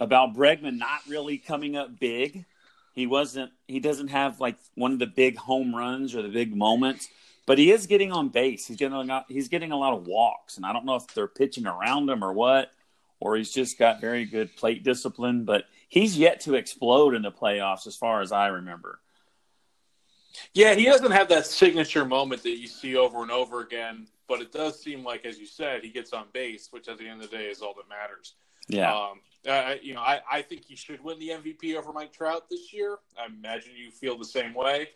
[0.00, 2.46] about Bregman not really coming up big.
[2.98, 3.52] He wasn't.
[3.68, 7.08] He doesn't have like one of the big home runs or the big moments,
[7.46, 8.66] but he is getting on base.
[8.66, 11.06] He's getting a lot, he's getting a lot of walks, and I don't know if
[11.14, 12.72] they're pitching around him or what,
[13.20, 15.44] or he's just got very good plate discipline.
[15.44, 18.98] But he's yet to explode in the playoffs, as far as I remember.
[20.52, 24.40] Yeah, he doesn't have that signature moment that you see over and over again, but
[24.40, 27.22] it does seem like, as you said, he gets on base, which at the end
[27.22, 28.34] of the day is all that matters.
[28.66, 28.92] Yeah.
[28.92, 32.48] Um, uh, you know, I, I think he should win the MVP over Mike Trout
[32.50, 32.98] this year.
[33.18, 34.88] I imagine you feel the same way.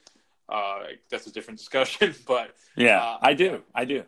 [0.48, 3.62] Uh, that's a different discussion, but yeah, uh, I do.
[3.74, 4.04] I do.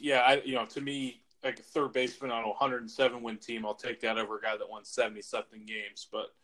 [0.00, 3.64] Yeah, I, you know, to me, like a third baseman on a 107 win team,
[3.64, 6.08] I'll take that over a guy that won 70 something games.
[6.10, 6.34] But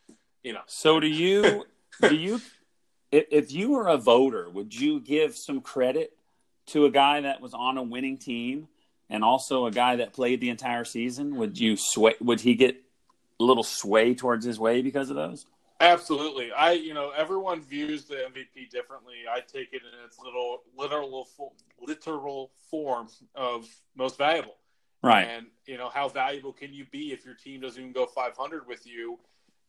[0.42, 1.64] you know, so do you?
[2.00, 2.40] do you?
[3.14, 6.16] If you were a voter, would you give some credit
[6.68, 8.68] to a guy that was on a winning team
[9.10, 11.36] and also a guy that played the entire season?
[11.36, 12.14] Would you sway?
[12.22, 12.81] Would he get
[13.42, 15.46] little sway towards his way because of those?
[15.80, 16.52] Absolutely.
[16.52, 19.14] I, you know, everyone views the MVP differently.
[19.28, 21.28] I take it in its little literal
[21.80, 24.54] literal form of most valuable.
[25.02, 25.26] Right.
[25.26, 28.66] And you know, how valuable can you be if your team doesn't even go 500
[28.68, 29.18] with you?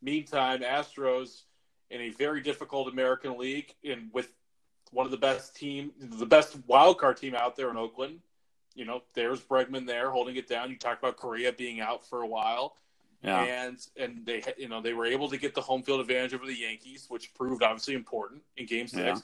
[0.00, 1.42] Meantime, Astros
[1.90, 4.28] in a very difficult American League, and with
[4.92, 8.20] one of the best team, the best wild card team out there in Oakland.
[8.76, 10.70] You know, there's Bregman there holding it down.
[10.70, 12.76] You talked about Correa being out for a while,
[13.24, 13.66] yeah.
[13.66, 16.46] and and they you know they were able to get the home field advantage over
[16.46, 19.22] the Yankees, which proved obviously important in Game Six.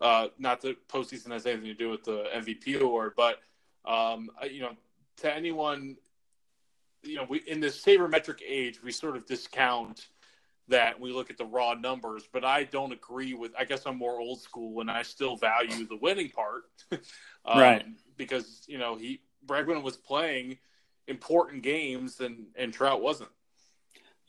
[0.00, 0.06] Yeah.
[0.06, 3.40] Uh, not that postseason has anything to do with the MVP award, but
[3.84, 4.72] um, you know,
[5.18, 5.96] to anyone,
[7.02, 10.06] you know, we in this sabermetric age, we sort of discount
[10.68, 13.52] that we look at the raw numbers, but I don't agree with.
[13.58, 16.62] I guess I'm more old school, and I still value the winning part,
[17.44, 17.84] um, right?
[18.16, 20.58] Because you know he Bregman was playing
[21.08, 23.30] important games, and and Trout wasn't.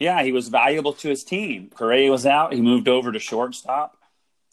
[0.01, 1.69] Yeah, he was valuable to his team.
[1.69, 3.97] Correa was out; he moved over to shortstop.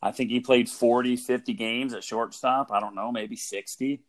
[0.02, 2.70] I think he played 40, 50 games at shortstop.
[2.70, 4.02] I don't know, maybe 60.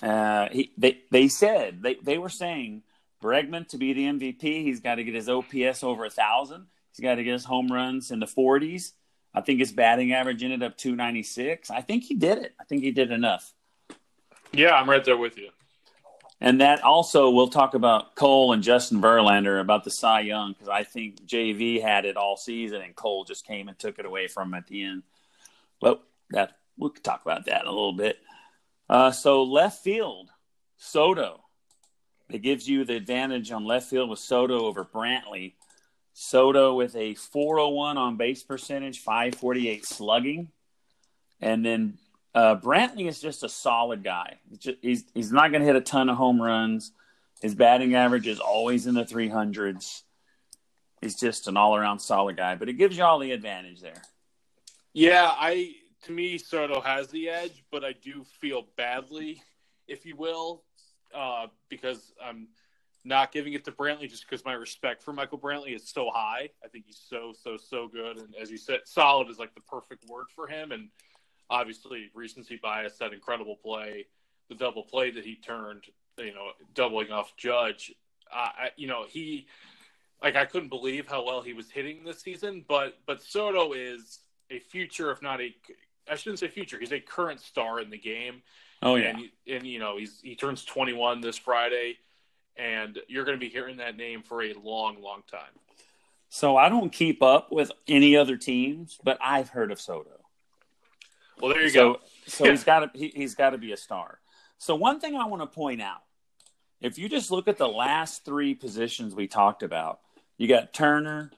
[0.00, 2.84] Uh, he, they, they said, they, they were saying
[3.20, 6.66] Bregman to be the MVP, he's got to get his OPS over a thousand.
[6.94, 8.92] He's got to get his home runs in the 40s.
[9.34, 11.68] I think his batting average ended up 296.
[11.68, 12.54] I think he did it.
[12.60, 13.52] I think he did enough.
[14.52, 15.50] Yeah, I'm right there with you.
[16.40, 20.68] And that also, we'll talk about Cole and Justin Verlander about the Cy Young because
[20.68, 24.28] I think JV had it all season and Cole just came and took it away
[24.28, 25.02] from him at the end.
[25.80, 28.18] But that we could talk about that in a little bit.
[28.88, 30.30] Uh, so left field,
[30.76, 31.40] Soto.
[32.30, 35.54] It gives you the advantage on left field with Soto over Brantley.
[36.12, 40.50] Soto with a 401 on base percentage, 548 slugging.
[41.40, 41.98] And then
[42.34, 44.38] uh, Brantley is just a solid guy.
[44.58, 46.92] Just, he's, he's not going to hit a ton of home runs.
[47.40, 50.02] His batting average is always in the 300s.
[51.00, 54.02] He's just an all around solid guy, but it gives you all the advantage there.
[54.92, 59.42] Yeah, I to me Soto has the edge, but I do feel badly,
[59.86, 60.64] if you will,
[61.14, 62.48] uh, because I'm
[63.04, 66.50] not giving it to Brantley just because my respect for Michael Brantley is so high.
[66.64, 69.60] I think he's so so so good, and as you said, solid is like the
[69.62, 70.72] perfect word for him.
[70.72, 70.88] And
[71.50, 74.06] obviously, recency bias, that incredible play,
[74.48, 75.84] the double play that he turned,
[76.16, 77.92] you know, doubling off Judge.
[78.32, 79.46] Uh, I, you know, he
[80.22, 84.20] like I couldn't believe how well he was hitting this season, but but Soto is
[84.50, 85.54] a future, if not a
[86.10, 86.78] I shouldn't say future.
[86.78, 88.42] He's a current star in the game.
[88.82, 91.98] Oh yeah, and, and you know he's he turns 21 this Friday,
[92.56, 95.40] and you're going to be hearing that name for a long, long time.
[96.30, 100.17] So I don't keep up with any other teams, but I've heard of Soto.
[101.40, 102.00] Well, there you so, go.
[102.26, 104.18] so he's got to he, he's got to be a star.
[104.58, 106.02] So one thing I want to point out,
[106.80, 110.00] if you just look at the last three positions we talked about,
[110.36, 111.30] you got Turner,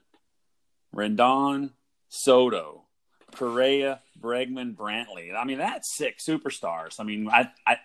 [0.95, 1.71] Rendon,
[2.09, 2.83] Soto,
[3.35, 5.35] Correa, Bregman, Brantley.
[5.35, 6.99] I mean, that's six superstars.
[6.99, 7.77] I mean, I, I,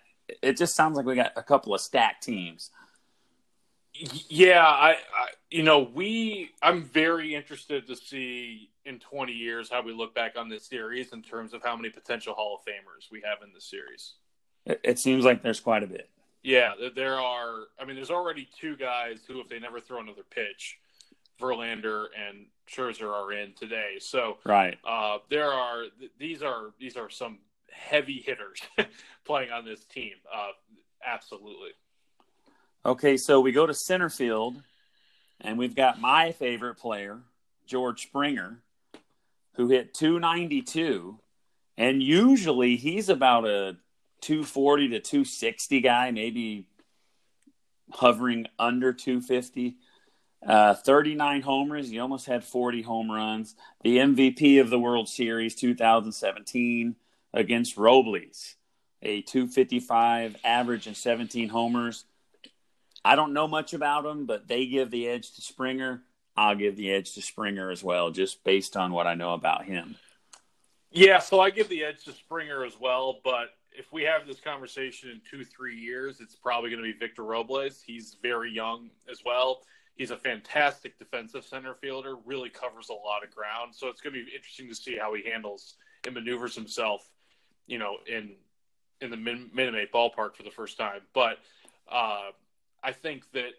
[0.43, 2.70] it just sounds like we got a couple of stacked teams.
[4.28, 9.82] Yeah, I, I, you know, we, I'm very interested to see in 20 years how
[9.82, 13.11] we look back on this series in terms of how many potential Hall of Famers
[13.11, 14.14] we have in this series.
[14.64, 16.09] It, it seems like there's quite a bit.
[16.42, 17.64] Yeah, there are.
[17.80, 20.78] I mean, there's already two guys who, if they never throw another pitch,
[21.40, 23.97] Verlander and Scherzer are in today.
[23.99, 25.86] So right, uh, there are
[26.18, 27.38] these are these are some
[27.72, 28.61] heavy hitters
[29.24, 30.12] playing on this team.
[30.32, 30.51] Uh,
[31.05, 31.70] absolutely.
[32.87, 34.62] Okay, so we go to center field,
[35.41, 37.18] and we've got my favorite player,
[37.66, 38.61] George Springer,
[39.55, 41.18] who hit 292
[41.76, 43.76] And usually he's about a
[44.20, 46.68] 240 to 260 guy, maybe
[47.91, 49.74] hovering under 250.
[50.47, 51.89] Uh, 39 homers.
[51.89, 53.57] He almost had 40 home runs.
[53.82, 56.95] The MVP of the World Series 2017
[57.34, 58.55] against Robles,
[59.03, 62.05] a 255 average and 17 homers.
[63.07, 66.02] I don't know much about him, but they give the edge to Springer.
[66.36, 69.64] I'll give the edge to Springer as well, just based on what I know about
[69.64, 69.94] him.
[70.90, 74.40] Yeah, so I give the edge to Springer as well, but if we have this
[74.40, 77.80] conversation in two, three years, it's probably going to be Victor Robles.
[77.80, 79.61] He's very young as well.
[79.94, 83.72] He's a fantastic defensive center fielder, really covers a lot of ground.
[83.72, 87.09] So it's going to be interesting to see how he handles and maneuvers himself,
[87.68, 88.34] you know, in
[89.00, 91.02] in the min- Minute Maid ballpark for the first time.
[91.14, 91.38] But
[91.90, 92.30] uh,
[92.83, 93.51] I think that,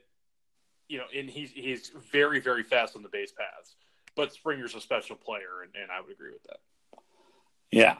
[0.87, 3.75] you know, and he's he's very very fast on the base paths.
[4.15, 6.57] But Springer's a special player, and, and I would agree with that.
[7.71, 7.97] Yeah.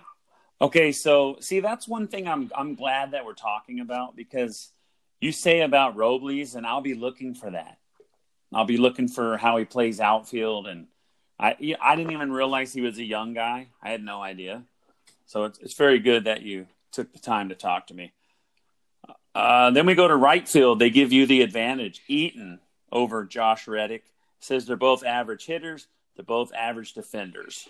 [0.60, 4.72] Okay, so see that's one thing I'm I'm glad that we're talking about because
[5.22, 7.78] you say about Robles and I'll be looking for that.
[8.54, 10.88] I'll be looking for how he plays outfield and
[11.40, 13.68] I I didn't even realize he was a young guy.
[13.84, 14.64] I had no idea.
[15.28, 18.14] So it's it's very good that you took the time to talk to me.
[19.38, 20.80] Uh, then we go to right field.
[20.80, 22.02] They give you the advantage.
[22.08, 22.60] Eaton
[22.92, 24.04] over Josh Reddick
[24.40, 25.88] says they're both average hitters.
[26.16, 27.70] They're both average defenders.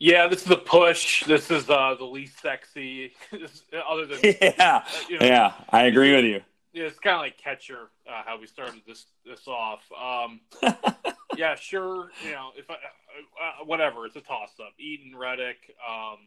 [0.00, 1.22] Yeah, this is a push.
[1.26, 3.12] This is uh, the least sexy,
[3.88, 5.52] other than yeah, you know, yeah.
[5.68, 6.40] I agree with you.
[6.72, 9.82] Yeah, it's kind of like catcher uh, how we started this this off.
[9.92, 10.40] Um,
[11.36, 12.10] yeah, sure.
[12.24, 14.72] You know, if I, uh, whatever, it's a toss up.
[14.76, 15.76] Eaton Reddick.
[15.88, 16.18] Um,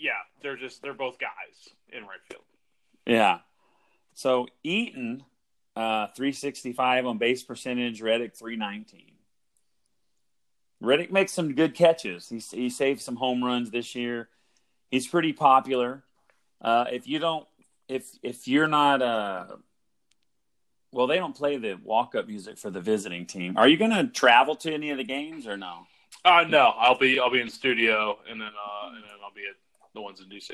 [0.00, 2.42] yeah, they're just they're both guys in right field.
[3.06, 3.38] Yeah.
[4.14, 5.24] So Eaton,
[5.76, 8.02] uh, three sixty five on base percentage.
[8.02, 9.12] Reddick three nineteen.
[10.80, 12.28] Reddick makes some good catches.
[12.28, 14.28] He he saved some home runs this year.
[14.90, 16.02] He's pretty popular.
[16.60, 17.46] Uh, if you don't,
[17.88, 19.46] if if you're not, uh,
[20.92, 23.56] well, they don't play the walk up music for the visiting team.
[23.56, 25.86] Are you going to travel to any of the games or no?
[26.24, 29.42] Uh, no, I'll be I'll be in studio and then uh, and then I'll be
[29.48, 29.56] at
[29.94, 30.50] the ones in DC.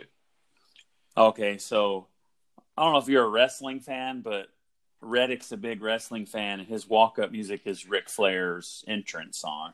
[1.16, 2.06] Okay, so
[2.76, 4.48] I don't know if you're a wrestling fan, but
[5.00, 9.72] Reddick's a big wrestling fan, and his walk up music is Ric Flair's entrance song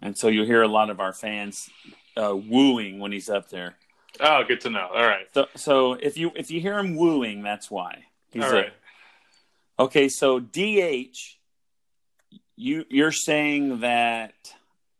[0.00, 1.68] and so you'll hear a lot of our fans
[2.16, 3.76] uh, wooing when he's up there.
[4.20, 4.88] Oh, good to know.
[4.92, 5.26] All right.
[5.34, 8.04] So, so if you if you hear him wooing, that's why.
[8.30, 8.72] He's All right.
[9.78, 11.36] A, okay, so DH,
[12.56, 14.34] you you're saying that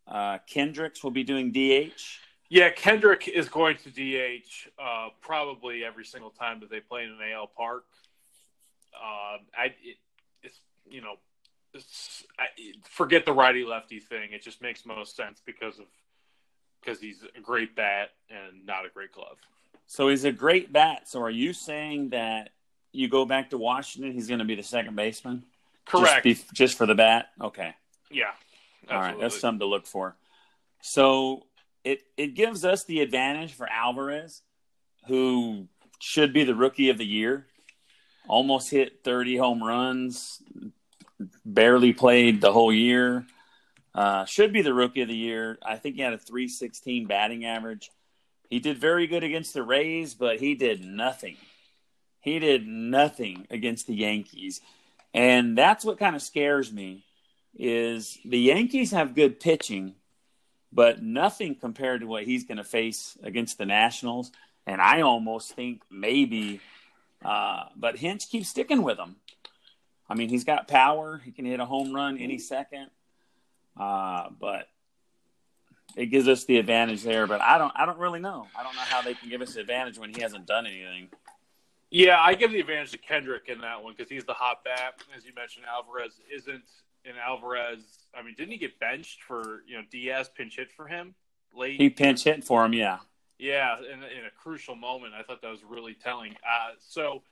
[0.07, 2.21] uh, Kendricks will be doing DH.
[2.51, 7.11] Yeah, Kendrick is going to DH uh, probably every single time that they play in
[7.11, 7.85] an AL park.
[8.95, 9.97] Uh, I, it,
[10.43, 11.17] it's you know
[12.89, 14.33] forget the righty lefty thing.
[14.33, 15.87] It just makes most sense because of
[16.81, 19.37] because he's a great bat and not a great glove.
[19.87, 21.09] So he's a great bat.
[21.09, 22.51] So are you saying that
[22.93, 25.45] you go back to Washington, he's going to be the second baseman?
[25.87, 26.25] Correct.
[26.25, 27.31] Just, be, just for the bat.
[27.41, 27.75] Okay.
[28.11, 28.25] Yeah.
[28.83, 28.95] Absolutely.
[28.95, 30.17] All right, that's something to look for.
[30.81, 31.45] So
[31.89, 34.43] it it gives us the advantage for Alvarez,
[35.07, 35.69] who
[35.99, 37.47] should be the rookie of the year.
[38.29, 40.43] Almost hit 30 home runs,
[41.47, 43.25] barely played the whole year.
[43.95, 45.59] Uh, should be the rookie of the year.
[45.65, 47.91] I think he had a 316 batting average.
[48.51, 51.37] He did very good against the Rays, but he did nothing.
[52.21, 54.61] He did nothing against the Yankees.
[55.15, 57.05] And that's what kind of scares me
[57.57, 59.95] is the Yankees have good pitching,
[60.73, 64.31] but nothing compared to what he's going to face against the Nationals.
[64.67, 66.61] And I almost think maybe,
[67.25, 69.17] uh, but Hinch keeps sticking with him.
[70.09, 71.21] I mean, he's got power.
[71.25, 72.89] He can hit a home run any second.
[73.79, 74.69] Uh, but
[75.97, 77.27] it gives us the advantage there.
[77.27, 78.47] But I don't, I don't really know.
[78.59, 81.09] I don't know how they can give us the advantage when he hasn't done anything.
[81.91, 85.03] Yeah, I give the advantage to Kendrick in that one because he's the hot bat,
[85.17, 85.65] as you mentioned.
[85.67, 86.65] Alvarez isn't,
[87.09, 87.81] and Alvarez.
[88.15, 91.15] I mean, didn't he get benched for you know Diaz pinch hit for him
[91.55, 91.81] late?
[91.81, 92.99] He pinch hit for him, yeah.
[93.39, 96.33] Yeah, in, in a crucial moment, I thought that was really telling.
[96.33, 97.23] Uh, so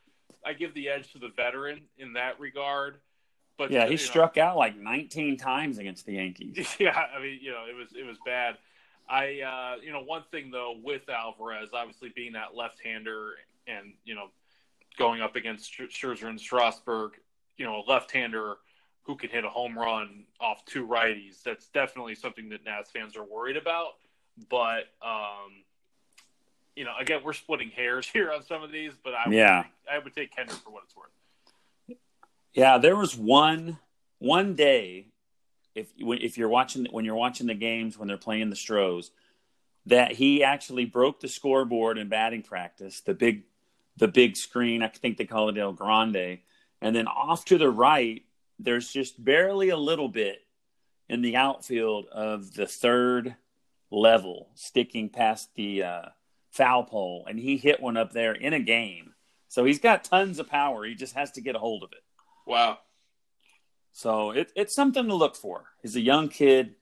[0.45, 2.99] I give the edge to the veteran in that regard.
[3.59, 6.77] But yeah, he struck know, out like 19 times against the Yankees.
[6.79, 8.59] Yeah, I mean, you know, it was it was bad.
[9.09, 13.35] I, uh, you know, one thing though with Alvarez, obviously being that left-hander
[13.66, 14.29] and you know
[14.99, 17.12] going up against Scherzer and Strasburg,
[17.57, 18.57] you know, a left-hander
[19.07, 21.43] who can hit a home run off two righties.
[21.45, 23.95] That's definitely something that Nats fans are worried about.
[24.51, 25.63] But um,
[26.75, 29.63] you know, again, we're splitting hairs here on some of these, but I would yeah,
[29.63, 31.99] take, I would take Kendrick for what it's worth.
[32.53, 33.79] Yeah, there was one
[34.19, 35.07] one day
[35.75, 39.11] if if you're watching when you're watching the games when they're playing the Stros,
[39.85, 43.43] that he actually broke the scoreboard in batting practice, the big
[43.97, 44.83] the big screen.
[44.83, 46.39] I think they call it El Grande,
[46.81, 48.25] and then off to the right,
[48.59, 50.39] there's just barely a little bit
[51.09, 53.37] in the outfield of the third
[53.91, 56.03] level, sticking past the uh,
[56.51, 59.15] foul pole, and he hit one up there in a game.
[59.49, 60.85] So he's got tons of power.
[60.85, 62.03] He just has to get a hold of it.
[62.47, 62.79] Wow.
[63.93, 65.65] So it, it's something to look for.
[65.83, 66.75] He's a young kid,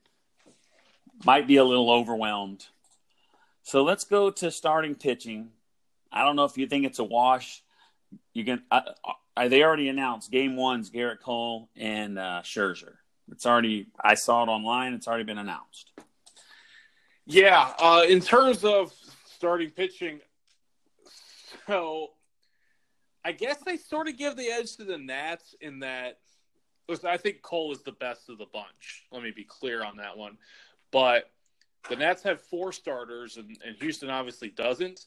[1.25, 2.67] might be a little overwhelmed.
[3.63, 5.51] So let's go to starting pitching.
[6.11, 7.63] I don't know if you think it's a wash.
[8.33, 8.63] You can.
[8.71, 8.83] I,
[9.37, 12.95] I, they already announced game one's Gerrit Cole and uh, Scherzer.
[13.31, 13.89] It's already.
[14.03, 14.95] I saw it online.
[14.95, 15.93] It's already been announced.
[17.27, 17.73] Yeah.
[17.79, 18.93] Uh, in terms of
[19.27, 20.21] starting pitching,
[21.67, 22.11] so
[23.25, 26.19] I guess they sort of give the edge to the Nats in that.
[27.03, 29.07] I think Cole is the best of the bunch.
[29.11, 30.37] Let me be clear on that one.
[30.91, 31.31] But
[31.89, 35.07] the Nats have four starters, and, and Houston obviously doesn't.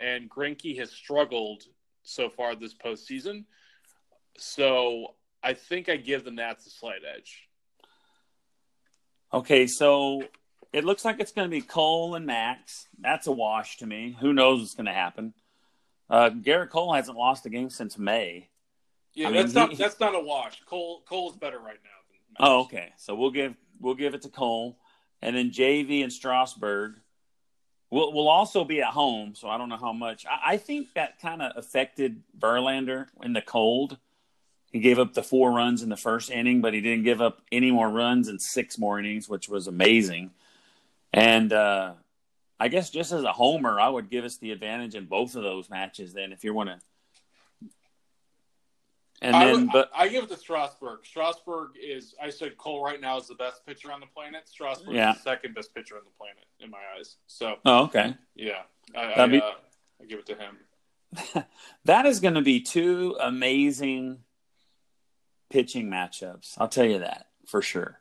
[0.00, 1.64] And Greinke has struggled
[2.02, 3.44] so far this postseason.
[4.40, 7.46] So I think I give the Nats a slight edge.
[9.34, 10.22] Okay, so
[10.72, 12.88] it looks like it's going to be Cole and Max.
[12.98, 14.16] That's a wash to me.
[14.18, 15.34] Who knows what's going to happen?
[16.08, 18.48] Uh, Gerrit Cole hasn't lost a game since May.
[19.12, 20.60] Yeah, I mean, that's not he, that's not a wash.
[20.64, 22.46] Cole Cole's better right now.
[22.46, 22.92] oh, okay.
[22.96, 24.78] So we'll give we'll give it to Cole,
[25.20, 26.94] and then JV and Strasburg.
[27.90, 30.24] Will will also be at home, so I don't know how much.
[30.24, 33.98] I, I think that kind of affected Verlander in the cold.
[34.70, 37.42] He gave up the four runs in the first inning, but he didn't give up
[37.50, 40.30] any more runs in six more innings, which was amazing.
[41.12, 41.94] And uh,
[42.58, 45.42] I guess just as a homer, I would give us the advantage in both of
[45.42, 46.12] those matches.
[46.12, 46.78] Then, if you want to.
[49.22, 51.00] And I then, would, but I, I, give it to Strasburg.
[51.04, 54.48] Strasburg is, I said Cole right now is the best pitcher on the planet.
[54.48, 55.10] Strasburg yeah.
[55.10, 57.16] is the second best pitcher on the planet in my eyes.
[57.26, 58.62] So, oh, okay, yeah,
[58.96, 59.50] I, I, be, uh,
[60.00, 61.44] I give it to him.
[61.84, 64.20] that is going to be two amazing
[65.50, 66.54] pitching matchups.
[66.58, 67.98] I'll tell you that for sure.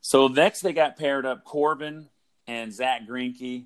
[0.00, 2.08] So next they got paired up Corbin
[2.46, 3.64] and Zach Greinke,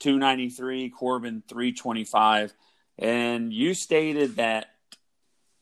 [0.00, 2.52] 293, Corbin 325.
[2.98, 4.66] And you stated that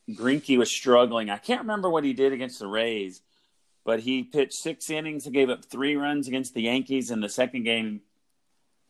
[0.09, 1.29] Greinke was struggling.
[1.29, 3.21] I can't remember what he did against the Rays,
[3.83, 7.11] but he pitched six innings and gave up three runs against the Yankees.
[7.11, 8.01] In the second game,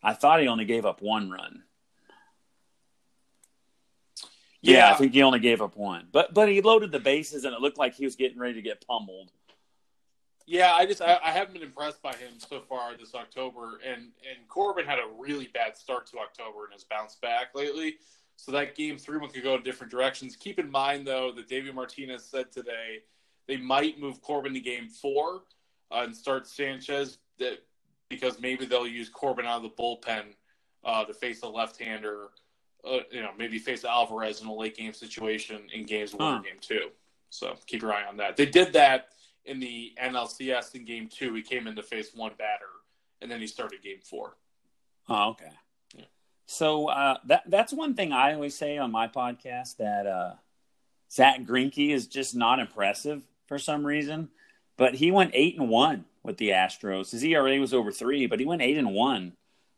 [0.02, 1.64] I thought he only gave up one run.
[4.66, 4.78] Yeah.
[4.78, 7.54] yeah, I think he only gave up one, but but he loaded the bases and
[7.54, 9.30] it looked like he was getting ready to get pummeled.
[10.46, 14.02] Yeah, I just I, I, haven't been impressed by him so far this October, and
[14.02, 17.96] and Corbin had a really bad start to October and has bounced back lately.
[18.36, 20.36] So that game three one could go in different directions.
[20.36, 23.00] Keep in mind though that David Martinez said today
[23.46, 25.42] they might move Corbin to game four
[25.90, 27.58] uh, and start Sanchez that
[28.08, 30.24] because maybe they'll use Corbin out of the bullpen
[30.84, 32.28] uh, to face a left-hander.
[32.86, 36.42] Uh, you know, maybe face Alvarez in a late game situation in games one huh.
[36.42, 36.88] game two.
[37.30, 38.36] So keep your eye on that.
[38.36, 39.08] They did that
[39.46, 42.66] in the NLCS in game two, he came in to face one batter,
[43.22, 44.36] and then he started game four.
[45.08, 45.50] Oh, okay.
[45.94, 46.04] Yeah.
[46.46, 50.34] So uh, that that's one thing I always say on my podcast that uh,
[51.10, 54.28] Zach Greinke is just not impressive for some reason,
[54.76, 57.12] but he went eight and one with the Astros.
[57.12, 59.34] His ERA was over three, but he went eight and one.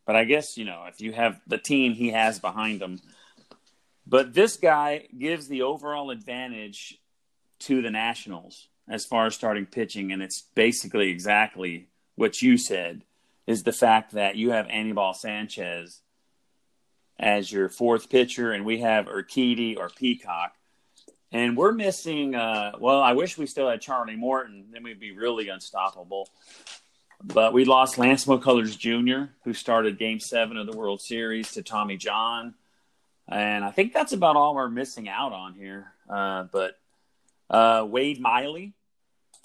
[0.09, 2.99] But I guess you know if you have the team he has behind him.
[4.07, 6.99] But this guy gives the overall advantage
[7.61, 13.03] to the Nationals as far as starting pitching, and it's basically exactly what you said
[13.47, 16.01] is the fact that you have Anibal Sanchez
[17.19, 20.55] as your fourth pitcher, and we have Urquidy or Peacock.
[21.33, 24.69] And we're missing, uh, well, I wish we still had Charlie Morton.
[24.71, 26.31] Then we'd be really unstoppable.
[27.23, 31.63] But we lost Lance McCullers Jr., who started game seven of the World Series, to
[31.63, 32.55] Tommy John.
[33.29, 35.93] And I think that's about all we're missing out on here.
[36.09, 36.79] Uh, but
[37.51, 38.75] uh, Wade Miley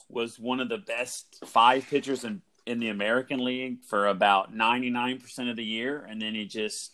[0.08, 5.50] was one of the best five pitchers in, in the American League for about 99%
[5.50, 6.06] of the year.
[6.08, 6.92] And then he just,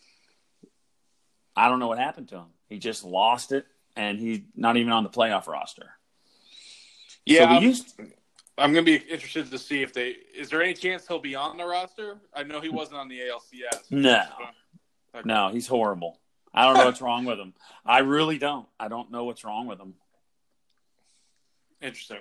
[1.55, 2.47] I don't know what happened to him.
[2.69, 3.65] He just lost it,
[3.95, 5.89] and he's not even on the playoff roster.
[7.25, 7.39] Yeah.
[7.39, 7.99] So I'm, used,
[8.59, 11.35] I'm going to be interested to see if they, is there any chance he'll be
[11.35, 12.17] on the roster?
[12.33, 13.83] I know he wasn't on the ALCS.
[13.91, 14.23] No.
[15.15, 15.27] Okay.
[15.27, 16.19] No, he's horrible.
[16.53, 17.53] I don't know what's wrong with him.
[17.83, 18.67] I really don't.
[18.79, 19.95] I don't know what's wrong with him.
[21.81, 22.19] Interesting.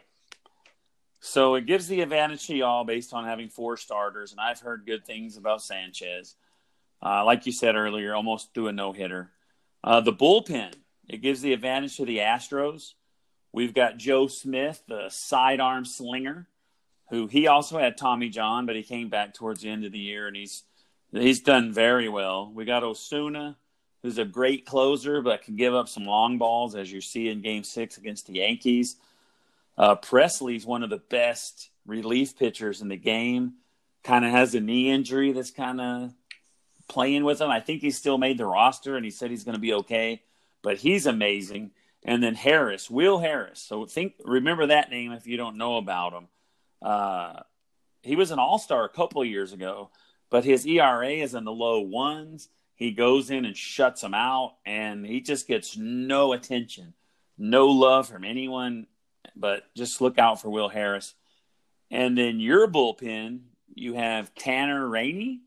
[1.21, 4.87] So it gives the advantage to y'all based on having four starters, and I've heard
[4.87, 6.37] good things about Sanchez.
[7.03, 9.31] Uh, like you said earlier, almost threw a no hitter.
[9.85, 10.73] Uh, the bullpen
[11.09, 12.93] it gives the advantage to the Astros.
[13.53, 16.47] We've got Joe Smith, the sidearm slinger,
[17.11, 19.99] who he also had Tommy John, but he came back towards the end of the
[19.99, 20.65] year and he's
[21.13, 22.53] he's done very well.
[22.55, 23.57] We got Osuna,
[24.03, 27.41] who's a great closer, but can give up some long balls, as you see in
[27.41, 28.97] Game Six against the Yankees.
[29.77, 33.55] Uh, Pressly's one of the best relief pitchers in the game.
[34.03, 36.13] Kind of has a knee injury that's kind of
[36.89, 37.51] playing with him.
[37.51, 40.23] I think he still made the roster, and he said he's going to be okay.
[40.63, 41.71] But he's amazing.
[42.09, 43.61] And then Harris, Will Harris.
[43.61, 46.29] So think, remember that name if you don't know about him.
[46.81, 47.41] Uh,
[48.01, 49.91] he was an All Star a couple of years ago,
[50.31, 52.49] but his ERA is in the low ones.
[52.77, 56.95] He goes in and shuts them out, and he just gets no attention,
[57.37, 58.87] no love from anyone.
[59.37, 61.15] But just look out for Will Harris.
[61.91, 63.41] And then your bullpen,
[63.75, 65.43] you have Tanner Rainey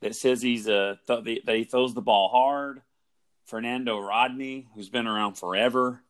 [0.00, 2.82] that says he's a th- that he throws the ball hard.
[3.46, 6.00] Fernando Rodney, who's been around forever.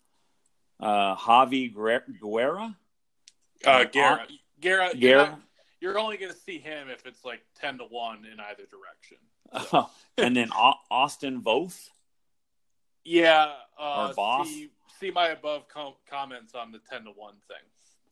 [0.81, 2.77] Uh, Javi Guerra.
[3.65, 4.27] Uh, Guerra.
[4.61, 4.95] Guerra.
[4.95, 5.39] Guerra.
[5.81, 9.19] You're only going to see him if it's like ten to one in either direction.
[9.71, 9.89] So.
[10.19, 10.51] and then
[10.91, 11.91] Austin Voth.
[13.05, 13.53] Yeah.
[13.79, 14.49] Uh, or Boss.
[14.49, 17.57] See, see my above com- comments on the ten to one thing.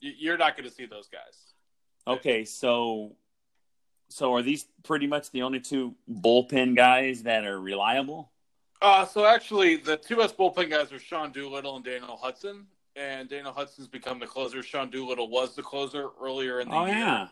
[0.01, 1.55] You're not going to see those guys.
[2.07, 3.15] Okay, so
[4.09, 8.31] so are these pretty much the only two bullpen guys that are reliable?
[8.83, 12.67] Uh, so actually, the two best bullpen guys are Sean Doolittle and Daniel Hudson,
[12.97, 14.61] and Daniel Hudson's become the closer.
[14.61, 16.97] Sean Doolittle was the closer earlier in the oh, year.
[16.97, 17.29] yeah.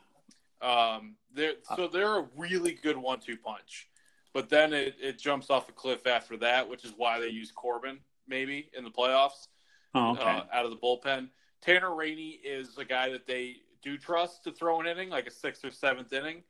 [0.63, 3.89] Um, they're, so they're a really good one-two punch,
[4.33, 7.51] but then it, it jumps off a cliff after that, which is why they use
[7.51, 7.99] Corbin
[8.29, 9.49] maybe in the playoffs
[9.97, 10.23] oh, okay.
[10.23, 11.31] uh, out of the bullpen.
[11.63, 15.33] Tanner Rainey is a guy that they do trust to throw an inning, like a
[15.33, 16.45] sixth or seventh inning.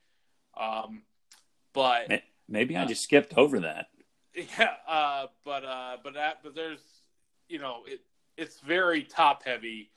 [0.61, 1.05] Um,
[1.73, 3.87] but maybe I just skipped over that.
[4.59, 6.81] Yeah, uh, but uh, but that but there's
[7.49, 8.01] you know it
[8.37, 9.91] it's very top heavy,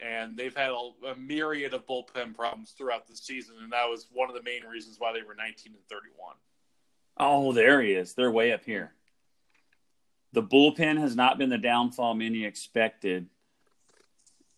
[0.00, 4.08] and they've had a, a, myriad of bullpen problems throughout the season, and that was
[4.12, 6.34] one of the main reasons why they were 19 and 31.
[7.18, 8.14] Oh, there he is.
[8.14, 8.92] They're way up here.
[10.32, 13.28] The bullpen has not been the downfall many expected.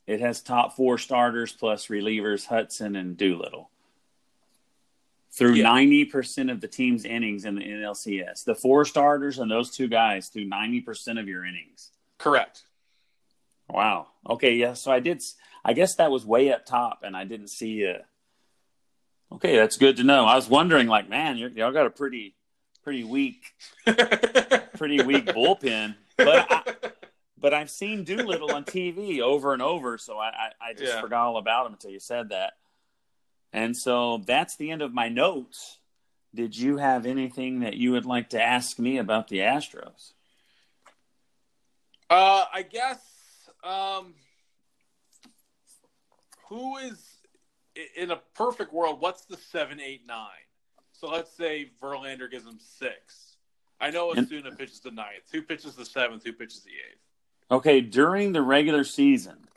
[0.06, 3.70] It has top four starters plus relievers Hudson and Doolittle
[5.36, 5.66] through yeah.
[5.66, 8.44] 90% of the team's innings in the NLCS.
[8.44, 11.90] The four starters and those two guys through 90% of your innings.
[12.18, 12.62] Correct.
[13.68, 14.08] Wow.
[14.28, 15.22] Okay, yeah, so I did
[15.64, 18.04] I guess that was way up top and I didn't see a
[19.32, 20.24] Okay, that's good to know.
[20.24, 22.34] I was wondering like, man, y'all got a pretty
[22.82, 23.52] pretty weak
[24.76, 25.96] pretty weak bullpen.
[26.16, 26.62] But I,
[27.38, 31.00] but I've seen Doolittle on TV over and over, so I, I, I just yeah.
[31.00, 32.54] forgot all about him until you said that.
[33.56, 35.78] And so that's the end of my notes.
[36.34, 40.12] Did you have anything that you would like to ask me about the Astros?
[42.10, 43.00] Uh, I guess
[43.64, 44.12] um,
[46.50, 47.02] who is
[47.96, 49.00] in a perfect world?
[49.00, 50.28] What's the seven, eight, nine?
[50.92, 53.36] So let's say Verlander gives him six.
[53.80, 55.24] I know Osuna and, pitches the ninth.
[55.32, 56.24] Who pitches the seventh?
[56.24, 57.00] Who pitches the eighth?
[57.50, 59.48] Okay, during the regular season,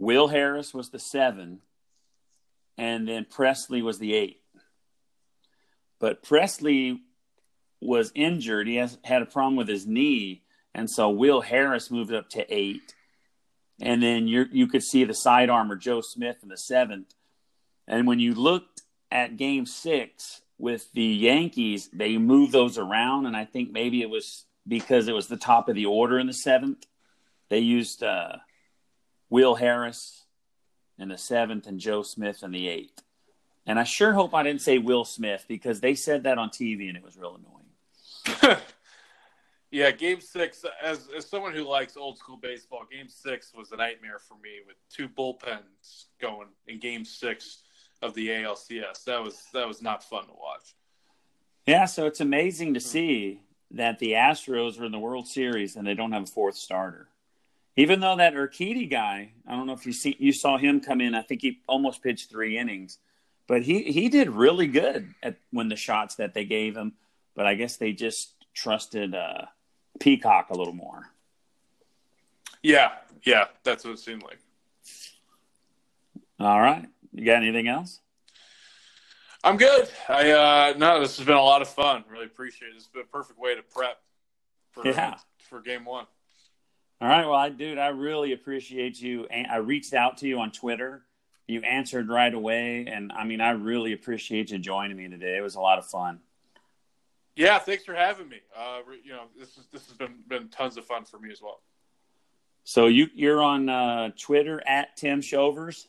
[0.00, 1.60] Will Harris was the seven,
[2.80, 4.40] and then Pressly was the eight.
[5.98, 6.98] But Pressly
[7.78, 8.66] was injured.
[8.66, 10.42] He has, had a problem with his knee,
[10.74, 12.94] and so Will Harris moved up to eight.
[13.82, 17.14] And then you you could see the side armor Joe Smith in the seventh.
[17.86, 23.36] And when you looked at Game Six with the Yankees, they moved those around, and
[23.36, 26.32] I think maybe it was because it was the top of the order in the
[26.32, 26.86] seventh.
[27.50, 28.36] They used uh,
[29.28, 30.24] Will Harris
[31.00, 33.02] in the seventh and Joe Smith in the eighth.
[33.66, 36.88] And I sure hope I didn't say Will Smith because they said that on TV
[36.88, 38.56] and it was real annoying.
[39.70, 43.76] yeah, game six, as, as someone who likes old school baseball, game six was a
[43.76, 47.62] nightmare for me with two bullpens going in game six
[48.02, 49.04] of the ALCS.
[49.04, 50.74] That was that was not fun to watch.
[51.66, 52.86] Yeah, so it's amazing to hmm.
[52.86, 53.40] see
[53.72, 57.08] that the Astros are in the World Series and they don't have a fourth starter.
[57.76, 61.00] Even though that Urquidy guy, I don't know if you see you saw him come
[61.00, 61.14] in.
[61.14, 62.98] I think he almost pitched three innings,
[63.46, 66.94] but he he did really good at when the shots that they gave him.
[67.34, 69.46] But I guess they just trusted uh,
[70.00, 71.10] Peacock a little more.
[72.62, 72.90] Yeah,
[73.24, 74.38] yeah, that's what it seemed like.
[76.38, 78.00] All right, you got anything else?
[79.42, 79.88] I'm good.
[80.08, 82.04] I uh no, this has been a lot of fun.
[82.10, 82.76] Really appreciate it.
[82.76, 83.98] It's been a perfect way to prep
[84.72, 85.16] for yeah.
[85.38, 86.06] for game one.
[87.00, 87.24] All right.
[87.26, 89.26] Well, I, dude, I really appreciate you.
[89.30, 91.02] I reached out to you on Twitter.
[91.46, 95.36] You answered right away, and I mean, I really appreciate you joining me today.
[95.36, 96.20] It was a lot of fun.
[97.34, 98.36] Yeah, thanks for having me.
[98.56, 101.40] Uh, you know, this is this has been been tons of fun for me as
[101.42, 101.60] well.
[102.64, 105.88] So you you're on uh, Twitter at Tim Shovers.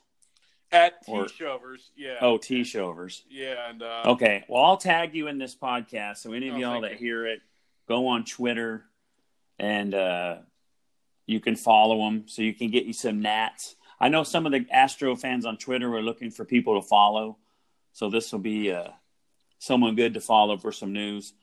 [0.72, 2.16] At T Shovers, yeah.
[2.22, 3.24] Oh, T Shovers.
[3.30, 4.45] yeah, and uh, Okay.
[4.47, 6.18] Well, I'll tag you in this podcast.
[6.18, 6.97] So any of Oh, y'all that you.
[6.97, 7.41] hear it,
[7.89, 8.86] go on Twitter
[9.59, 10.38] and uh,
[11.32, 13.75] you can follow them so you can get you some nats.
[13.99, 17.38] I know some of the Astro fans on Twitter are looking for people to follow.
[17.93, 18.89] So this will be uh,
[19.59, 21.34] someone good to follow for some news.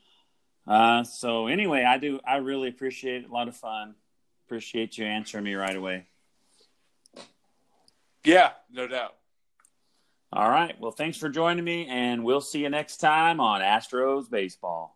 [0.67, 2.19] Uh, so anyway, I do.
[2.27, 3.29] I really appreciate it.
[3.29, 3.95] A lot of fun.
[4.45, 6.07] Appreciate you answering me right away.
[8.25, 9.15] yeah, no doubt.
[10.31, 10.79] All right.
[10.79, 14.95] Well, thanks for joining me, and we'll see you next time on Astros Baseball.